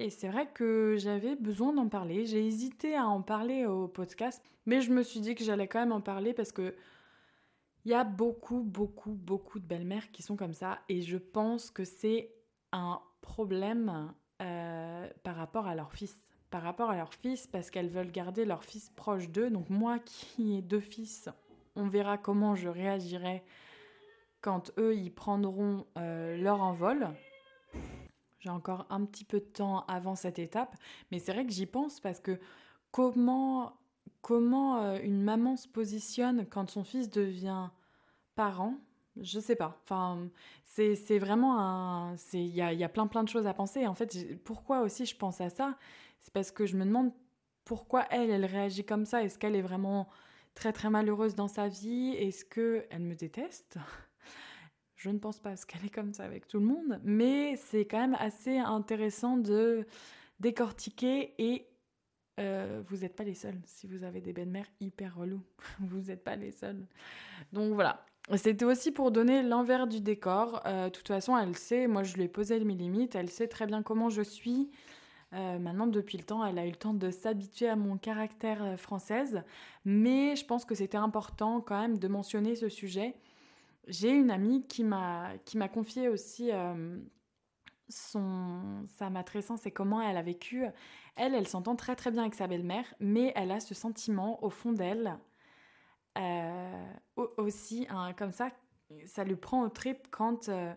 [0.00, 2.24] Et c'est vrai que j'avais besoin d'en parler.
[2.24, 5.80] J'ai hésité à en parler au podcast, mais je me suis dit que j'allais quand
[5.80, 6.76] même en parler parce que
[7.84, 10.78] il y a beaucoup, beaucoup, beaucoup de belles-mères qui sont comme ça.
[10.88, 12.30] Et je pense que c'est
[12.70, 16.14] un problème euh, par rapport à leur fils.
[16.50, 19.50] Par rapport à leur fils, parce qu'elles veulent garder leur fils proche d'eux.
[19.50, 21.28] Donc moi qui ai deux fils,
[21.74, 23.42] on verra comment je réagirai
[24.42, 27.08] quand eux, ils prendront euh, leur envol.
[28.38, 30.76] J'ai encore un petit peu de temps avant cette étape,
[31.10, 32.38] mais c'est vrai que j'y pense parce que
[32.92, 33.72] comment,
[34.22, 37.68] comment euh, une maman se positionne quand son fils devient
[38.36, 38.74] parent,
[39.20, 39.80] je sais pas.
[39.82, 40.28] Enfin,
[40.64, 42.16] c'est vraiment un.
[42.32, 43.86] Il y a, y a, plein plein de choses à penser.
[43.86, 45.76] En fait, pourquoi aussi je pense à ça?
[46.20, 47.12] C'est parce que je me demande
[47.64, 49.22] pourquoi elle, elle réagit comme ça.
[49.22, 50.08] Est-ce qu'elle est vraiment
[50.54, 52.14] très très malheureuse dans sa vie?
[52.16, 53.78] Est-ce qu'elle me déteste?
[54.98, 57.86] Je ne pense pas parce qu'elle est comme ça avec tout le monde, mais c'est
[57.86, 59.86] quand même assez intéressant de
[60.40, 61.66] décortiquer et
[62.40, 63.60] euh, vous n'êtes pas les seuls.
[63.64, 65.44] Si vous avez des belles-mères hyper reloues,
[65.80, 66.84] vous n'êtes pas les seuls.
[67.52, 68.04] Donc voilà.
[68.36, 70.60] C'était aussi pour donner l'envers du décor.
[70.66, 73.48] Euh, de toute façon, elle sait, moi je lui ai posé mes limites, elle sait
[73.48, 74.68] très bien comment je suis.
[75.32, 78.78] Euh, maintenant, depuis le temps, elle a eu le temps de s'habituer à mon caractère
[78.78, 79.42] française.
[79.84, 83.14] Mais je pense que c'était important quand même de mentionner ce sujet.
[83.88, 85.38] J'ai une amie qui m'a
[85.72, 86.50] confié aussi
[87.88, 90.64] son, sa matrescence et comment elle a vécu.
[91.16, 94.50] Elle, elle s'entend très très bien avec sa belle-mère, mais elle a ce sentiment au
[94.50, 95.18] fond d'elle
[96.18, 96.86] euh,
[97.36, 97.86] aussi,
[98.16, 98.50] comme ça,
[99.06, 100.72] ça lui prend au trip quand euh,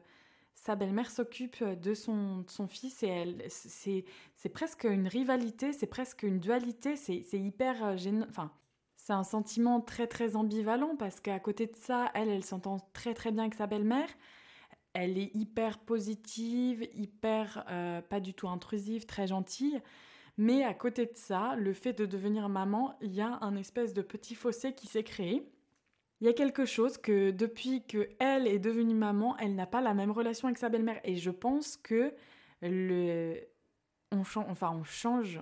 [0.53, 4.05] sa belle-mère s'occupe de son, son fils et elle, c'est,
[4.53, 8.27] presque une rivalité, c'est presque une dualité, c'est, c'est hyper euh, gênant.
[8.29, 8.51] Enfin,
[9.13, 13.31] un sentiment très très ambivalent parce qu'à côté de ça, elle, elle s'entend très très
[13.31, 14.09] bien avec sa belle-mère
[14.93, 19.81] elle est hyper positive, hyper euh, pas du tout intrusive, très gentille.
[20.37, 23.93] Mais à côté de ça, le fait de devenir maman, il y a un espèce
[23.93, 25.45] de petit fossé qui s'est créé.
[26.19, 29.81] Il y a quelque chose que depuis que elle est devenue maman, elle n'a pas
[29.81, 30.99] la même relation avec sa belle-mère.
[31.03, 32.13] Et je pense que
[32.61, 33.39] le,
[34.11, 35.41] on, enfin, on change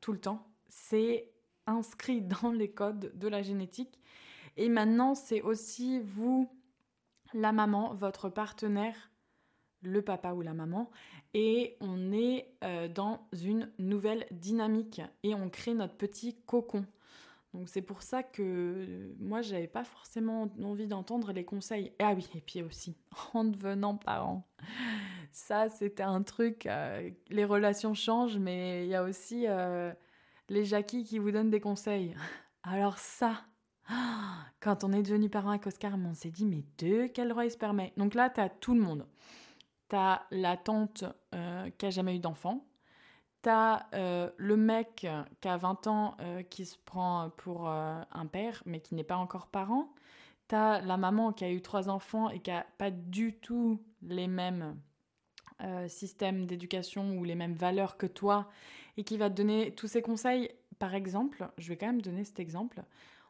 [0.00, 0.46] tout le temps.
[0.68, 1.30] C'est
[1.66, 4.00] inscrit dans les codes de la génétique.
[4.56, 6.48] Et maintenant, c'est aussi vous
[7.34, 9.10] la maman, votre partenaire,
[9.82, 10.90] le papa ou la maman,
[11.34, 16.86] et on est euh, dans une nouvelle dynamique et on crée notre petit cocon.
[17.52, 21.92] Donc c'est pour ça que euh, moi j'avais pas forcément envie d'entendre les conseils.
[21.98, 22.96] ah oui, et puis aussi
[23.34, 24.46] en devenant parent.
[25.32, 29.46] Ça c'était un truc, euh, les relations changent, mais il y a aussi
[30.48, 32.14] les Jackie qui vous donnent des conseils.
[32.62, 33.44] Alors ça,
[34.60, 37.50] quand on est devenu parent avec Oscar, on s'est dit, mais de quel droit il
[37.50, 37.92] se permet?
[37.96, 39.06] Donc là, tu as tout le monde.
[39.88, 42.66] Tu as la tante euh, qui a jamais eu d'enfant.
[43.42, 45.06] Tu as euh, le mec
[45.40, 49.16] qui a 20 ans euh, qui se prend pour un père, mais qui n'est pas
[49.16, 49.92] encore parent.
[50.48, 53.80] Tu as la maman qui a eu trois enfants et qui a pas du tout
[54.02, 54.76] les mêmes
[55.88, 58.50] systèmes d'éducation ou les mêmes valeurs que toi
[58.96, 60.50] et qui va te donner tous ces conseils.
[60.78, 62.82] Par exemple, je vais quand même donner cet exemple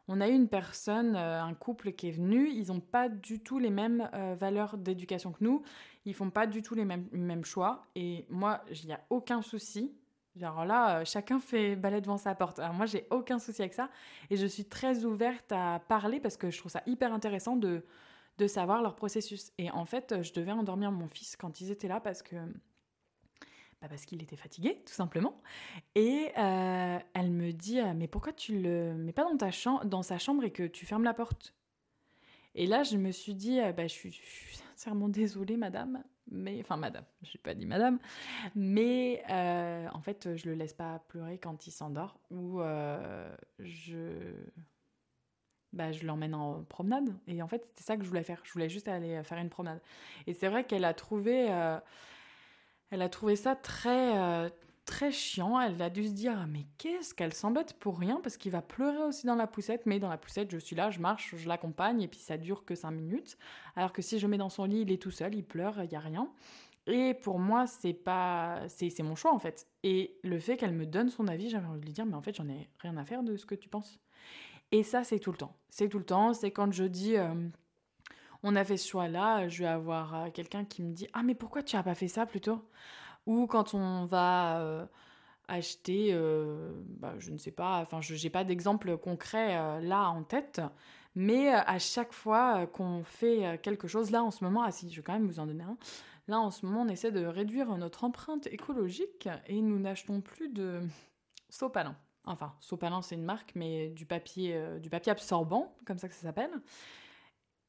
[0.07, 3.39] on a eu une personne, euh, un couple qui est venu, ils n'ont pas du
[3.39, 5.63] tout les mêmes euh, valeurs d'éducation que nous,
[6.05, 9.93] ils font pas du tout les mêmes, choix, et moi, il n'y a aucun souci.
[10.37, 12.59] Genre là, euh, chacun fait balai devant sa porte.
[12.59, 13.89] Alors moi, j'ai aucun souci avec ça,
[14.29, 17.83] et je suis très ouverte à parler parce que je trouve ça hyper intéressant de,
[18.37, 19.51] de savoir leur processus.
[19.57, 22.35] Et en fait, je devais endormir mon fils quand ils étaient là parce que
[23.81, 25.39] bah parce qu'il était fatigué, tout simplement.
[25.93, 29.85] Et euh, elle me dit euh, Mais pourquoi tu le mets pas dans, ta chambre,
[29.85, 31.53] dans sa chambre et que tu fermes la porte?
[32.55, 34.19] Et là, je me suis dit euh, bah, je, suis,
[34.75, 36.03] sincèrement désolée, madame.
[36.29, 37.99] Mais, enfin, madame, je n'ai pas dit madame.
[38.55, 42.59] Mais en fait, je le laisse pas pleurer quand il s'endort ou
[43.59, 44.33] je.
[45.73, 47.13] Bah, je l'emmène en promenade.
[47.27, 48.41] Et en fait, c'était ça que je voulais faire.
[48.43, 49.81] Je voulais juste aller faire une promenade.
[50.25, 51.47] Et c'est vrai qu'elle a trouvé
[52.89, 54.49] elle a trouvé ça très, euh,
[54.85, 55.59] très chiant.
[55.59, 58.19] Elle a dû se dire mais qu'est-ce qu'elle s'embête pour rien?
[58.23, 59.85] Parce qu'il va pleurer aussi dans la poussette.
[59.85, 62.65] Mais dans la poussette, je suis là, je marche, je l'accompagne et puis ça dure
[62.65, 63.37] que 5 minutes.
[63.75, 65.91] Alors que si je mets dans son lit, il est tout seul, il pleure, il
[65.91, 66.29] y a rien.
[66.87, 69.67] Et pour moi, c'est pas, c'est, mon choix en fait.
[69.83, 72.21] Et le fait qu'elle me donne son avis, j'avais envie de lui dire mais en
[72.21, 73.99] fait, j'en ai rien à faire de ce que tu penses.
[74.71, 75.53] Et ça, c'est tout le temps.
[75.69, 76.33] C'est tout le temps.
[76.33, 77.33] C'est quand je dis euh,
[78.43, 81.35] on a fait ce choix-là, je vais avoir euh, quelqu'un qui me dit Ah, mais
[81.35, 82.61] pourquoi tu n'as pas fait ça plutôt?
[83.25, 84.85] Ou quand on va euh,
[85.47, 90.23] acheter, euh, bah, je ne sais pas, enfin, je n'ai pas d'exemple concret là en
[90.23, 90.61] tête,
[91.15, 94.97] mais à chaque fois qu'on fait quelque chose, là en ce moment, ah si, je
[94.97, 95.77] vais quand même vous en donner un.
[96.29, 100.49] Là, en ce moment, on essaie de réduire notre empreinte écologique et nous n'achetons plus
[100.49, 100.81] de
[101.49, 101.95] sopalin.
[102.25, 106.21] Enfin, sopalin, c'est une marque, mais du papier, du papier absorbant, comme ça que ça
[106.21, 106.51] s'appelle.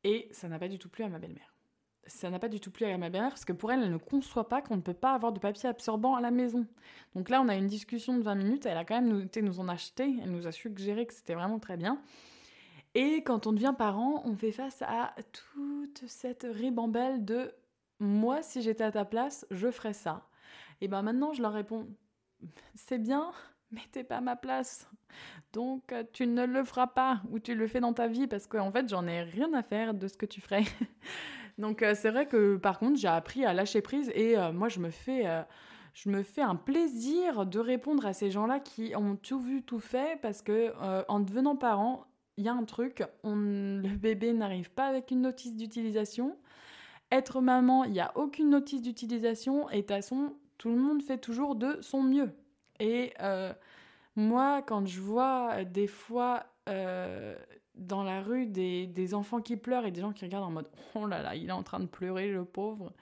[0.05, 1.55] Et ça n'a pas du tout plu à ma belle-mère.
[2.07, 3.99] Ça n'a pas du tout plu à ma belle-mère parce que pour elle, elle ne
[3.99, 6.67] conçoit pas qu'on ne peut pas avoir de papier absorbant à la maison.
[7.15, 8.67] Donc là, on a une discussion de 20 minutes.
[8.67, 10.17] Elle a quand même été nous en acheter.
[10.23, 12.01] Elle nous a suggéré que c'était vraiment très bien.
[12.95, 17.53] Et quand on devient parent, on fait face à toute cette ribambelle de
[18.01, 20.29] moi, si j'étais à ta place, je ferais ça.
[20.81, 21.87] Et ben maintenant, je leur réponds
[22.75, 23.33] c'est bien,
[23.71, 24.89] mais t'es pas à ma place.
[25.53, 28.47] Donc euh, tu ne le feras pas ou tu le fais dans ta vie parce
[28.47, 30.65] qu'en fait j'en ai rien à faire de ce que tu ferais.
[31.59, 34.69] Donc euh, c'est vrai que par contre j'ai appris à lâcher prise et euh, moi
[34.69, 35.25] je me fais
[35.95, 39.81] je me fais un plaisir de répondre à ces gens-là qui ont tout vu tout
[39.81, 40.73] fait parce que
[41.09, 42.07] en devenant parent
[42.37, 46.37] il y a un truc on, le bébé n'arrive pas avec une notice d'utilisation.
[47.11, 51.03] Être maman, il n'y a aucune notice d'utilisation et de toute façon, tout le monde
[51.03, 52.31] fait toujours de son mieux.
[52.81, 53.13] Et
[54.17, 60.01] Moi, quand je vois des fois dans la rue des, enfants qui pleurent et des
[60.01, 62.45] gens qui regardent en mode oh là là, il est en train de pleurer, le
[62.45, 62.93] pauvre.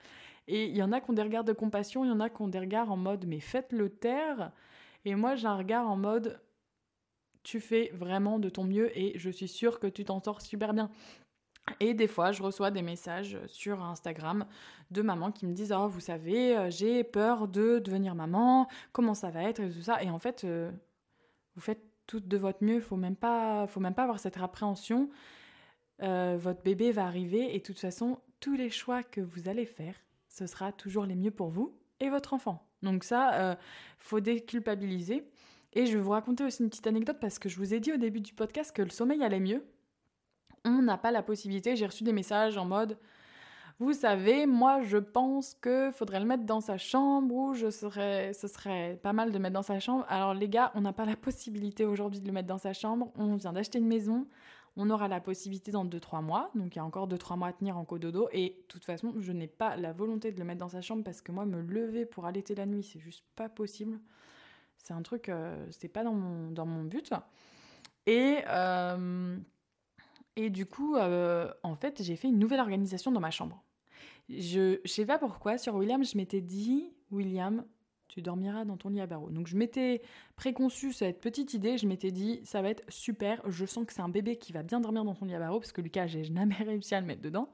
[0.47, 2.29] Et il y en a qui ont des regards de compassion, il y en a
[2.29, 4.51] qui ont des regards en mode mais faites-le taire.
[5.05, 6.39] Et moi, j'ai un regard en mode
[7.43, 10.73] tu fais vraiment de ton mieux et je suis sûre que tu t'en sors super
[10.73, 10.89] bien.
[11.79, 14.45] Et des fois, je reçois des messages sur Instagram
[14.91, 19.13] de mamans qui me disent Oh, vous savez, euh, j'ai peur de devenir maman, comment
[19.13, 20.01] ça va être et tout ça.
[20.01, 20.71] Et en fait, euh,
[21.55, 24.37] vous faites tout de votre mieux, il faut même pas, faut même pas avoir cette
[24.37, 25.09] appréhension.
[26.01, 29.65] Euh, votre bébé va arriver et de toute façon, tous les choix que vous allez
[29.65, 29.95] faire,
[30.29, 32.65] ce sera toujours les mieux pour vous et votre enfant.
[32.83, 33.57] Donc ça,
[33.97, 35.27] faut déculpabiliser.
[35.73, 37.91] Et je vais vous raconter aussi une petite anecdote parce que je vous ai dit
[37.91, 39.63] au début du podcast que le sommeil allait mieux
[40.65, 41.75] on n'a pas la possibilité.
[41.75, 42.97] J'ai reçu des messages en mode
[43.79, 48.33] vous savez, moi je pense que faudrait le mettre dans sa chambre ou je serais,
[48.33, 50.03] ce serait pas mal de mettre dans sa chambre.
[50.09, 53.11] Alors les gars, on n'a pas la possibilité aujourd'hui de le mettre dans sa chambre.
[53.17, 54.25] On vient d'acheter une maison.
[54.77, 56.49] On aura la possibilité dans 2-3 mois.
[56.55, 58.29] Donc il y a encore 2-3 mois à tenir en cododo.
[58.31, 61.03] Et de toute façon, je n'ai pas la volonté de le mettre dans sa chambre
[61.03, 63.99] parce que moi, me lever pour allaiter la nuit, c'est juste pas possible.
[64.77, 67.13] C'est un truc, euh, c'est pas dans mon, dans mon but.
[68.07, 68.39] Et.
[68.47, 69.37] Euh,
[70.37, 73.63] et du coup, euh, en fait, j'ai fait une nouvelle organisation dans ma chambre.
[74.29, 77.65] Je ne sais pas pourquoi, sur William, je m'étais dit, William,
[78.07, 79.31] tu dormiras dans ton lit à barreaux.
[79.31, 80.03] Donc je m'étais
[80.35, 84.01] préconçu cette petite idée, je m'étais dit, ça va être super, je sens que c'est
[84.01, 86.23] un bébé qui va bien dormir dans ton lit à barreaux, parce que Lucas, j'ai
[86.35, 87.49] jamais réussi à le mettre dedans.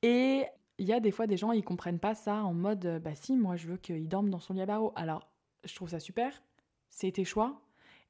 [0.00, 0.46] Et
[0.78, 3.36] il y a des fois des gens, ils comprennent pas ça en mode, bah si,
[3.36, 4.92] moi je veux qu'il dorme dans son lit à barreaux.
[4.96, 5.28] Alors,
[5.64, 6.42] je trouve ça super,
[6.88, 7.60] c'est tes choix,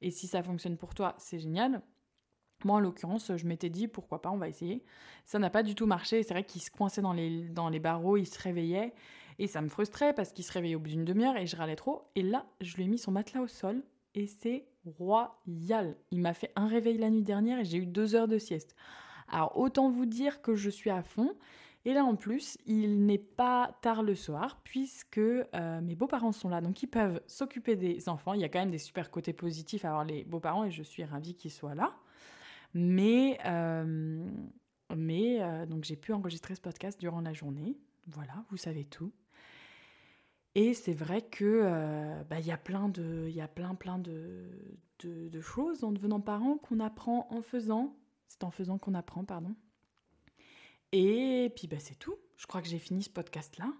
[0.01, 1.81] et si ça fonctionne pour toi, c'est génial.
[2.65, 4.83] Moi, en l'occurrence, je m'étais dit, pourquoi pas, on va essayer.
[5.25, 6.23] Ça n'a pas du tout marché.
[6.23, 8.93] C'est vrai qu'il se coinçait dans les, dans les barreaux, il se réveillait.
[9.39, 11.75] Et ça me frustrait parce qu'il se réveillait au bout d'une demi-heure et je râlais
[11.75, 12.09] trop.
[12.15, 13.81] Et là, je lui ai mis son matelas au sol
[14.13, 15.95] et c'est royal.
[16.11, 18.75] Il m'a fait un réveil la nuit dernière et j'ai eu deux heures de sieste.
[19.27, 21.33] Alors, autant vous dire que je suis à fond.
[21.85, 26.49] Et là, en plus, il n'est pas tard le soir puisque euh, mes beaux-parents sont
[26.49, 26.61] là.
[26.61, 28.33] Donc, ils peuvent s'occuper des enfants.
[28.33, 30.83] Il y a quand même des super côtés positifs à avoir les beaux-parents et je
[30.83, 31.95] suis ravie qu'ils soient là.
[32.73, 34.29] Mais, euh,
[34.95, 37.77] mais euh, donc j'ai pu enregistrer ce podcast durant la journée.
[38.07, 39.11] Voilà, vous savez tout.
[40.55, 44.49] Et c'est vrai que euh, bah, y a plein de, y a plein plein de,
[44.99, 47.95] de, choses en devenant parent qu'on apprend en faisant.
[48.27, 49.55] C'est en faisant qu'on apprend, pardon.
[50.91, 52.15] Et puis bah, c'est tout.
[52.37, 53.71] Je crois que j'ai fini ce podcast là.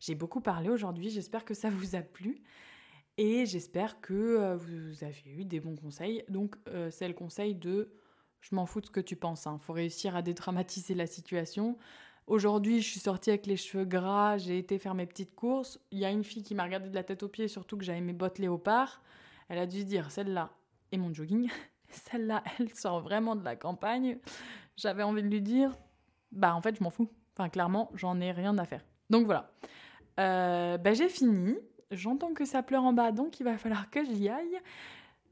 [0.00, 1.10] J'ai beaucoup parlé aujourd'hui.
[1.10, 2.42] J'espère que ça vous a plu.
[3.16, 6.22] Et j'espère que vous avez eu des bons conseils.
[6.28, 6.54] Donc,
[6.90, 7.90] c'est le conseil de
[8.40, 9.44] je m'en fous de ce que tu penses.
[9.44, 9.58] Il hein.
[9.60, 11.76] faut réussir à dédramatiser la situation.
[12.26, 15.80] Aujourd'hui, je suis sortie avec les cheveux gras, j'ai été faire mes petites courses.
[15.90, 17.84] Il y a une fille qui m'a regardé de la tête aux pieds, surtout que
[17.84, 19.00] j'avais mes bottes léopard.
[19.48, 20.50] Elle a dû se dire, celle-là,
[20.92, 21.48] et mon jogging,
[21.88, 24.18] celle-là, elle sort vraiment de la campagne.
[24.76, 25.74] J'avais envie de lui dire,
[26.30, 27.10] bah en fait, je m'en fous.
[27.34, 28.84] Enfin, clairement, j'en ai rien à faire.
[29.08, 29.50] Donc voilà.
[30.20, 31.56] Euh, bah, j'ai fini.
[31.90, 34.60] J'entends que ça pleure en bas, donc il va falloir que j'y aille.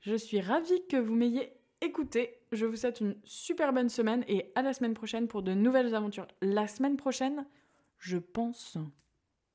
[0.00, 4.52] Je suis ravie que vous m'ayez écoutez, je vous souhaite une super bonne semaine et
[4.54, 6.26] à la semaine prochaine pour de nouvelles aventures.
[6.42, 7.46] La semaine prochaine,
[7.98, 8.78] je pense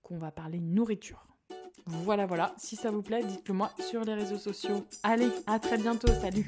[0.02, 1.28] qu'on va parler nourriture.
[1.86, 2.54] Voilà, voilà.
[2.58, 4.86] Si ça vous plaît, dites-le moi sur les réseaux sociaux.
[5.04, 6.08] Allez, à très bientôt.
[6.08, 6.48] Salut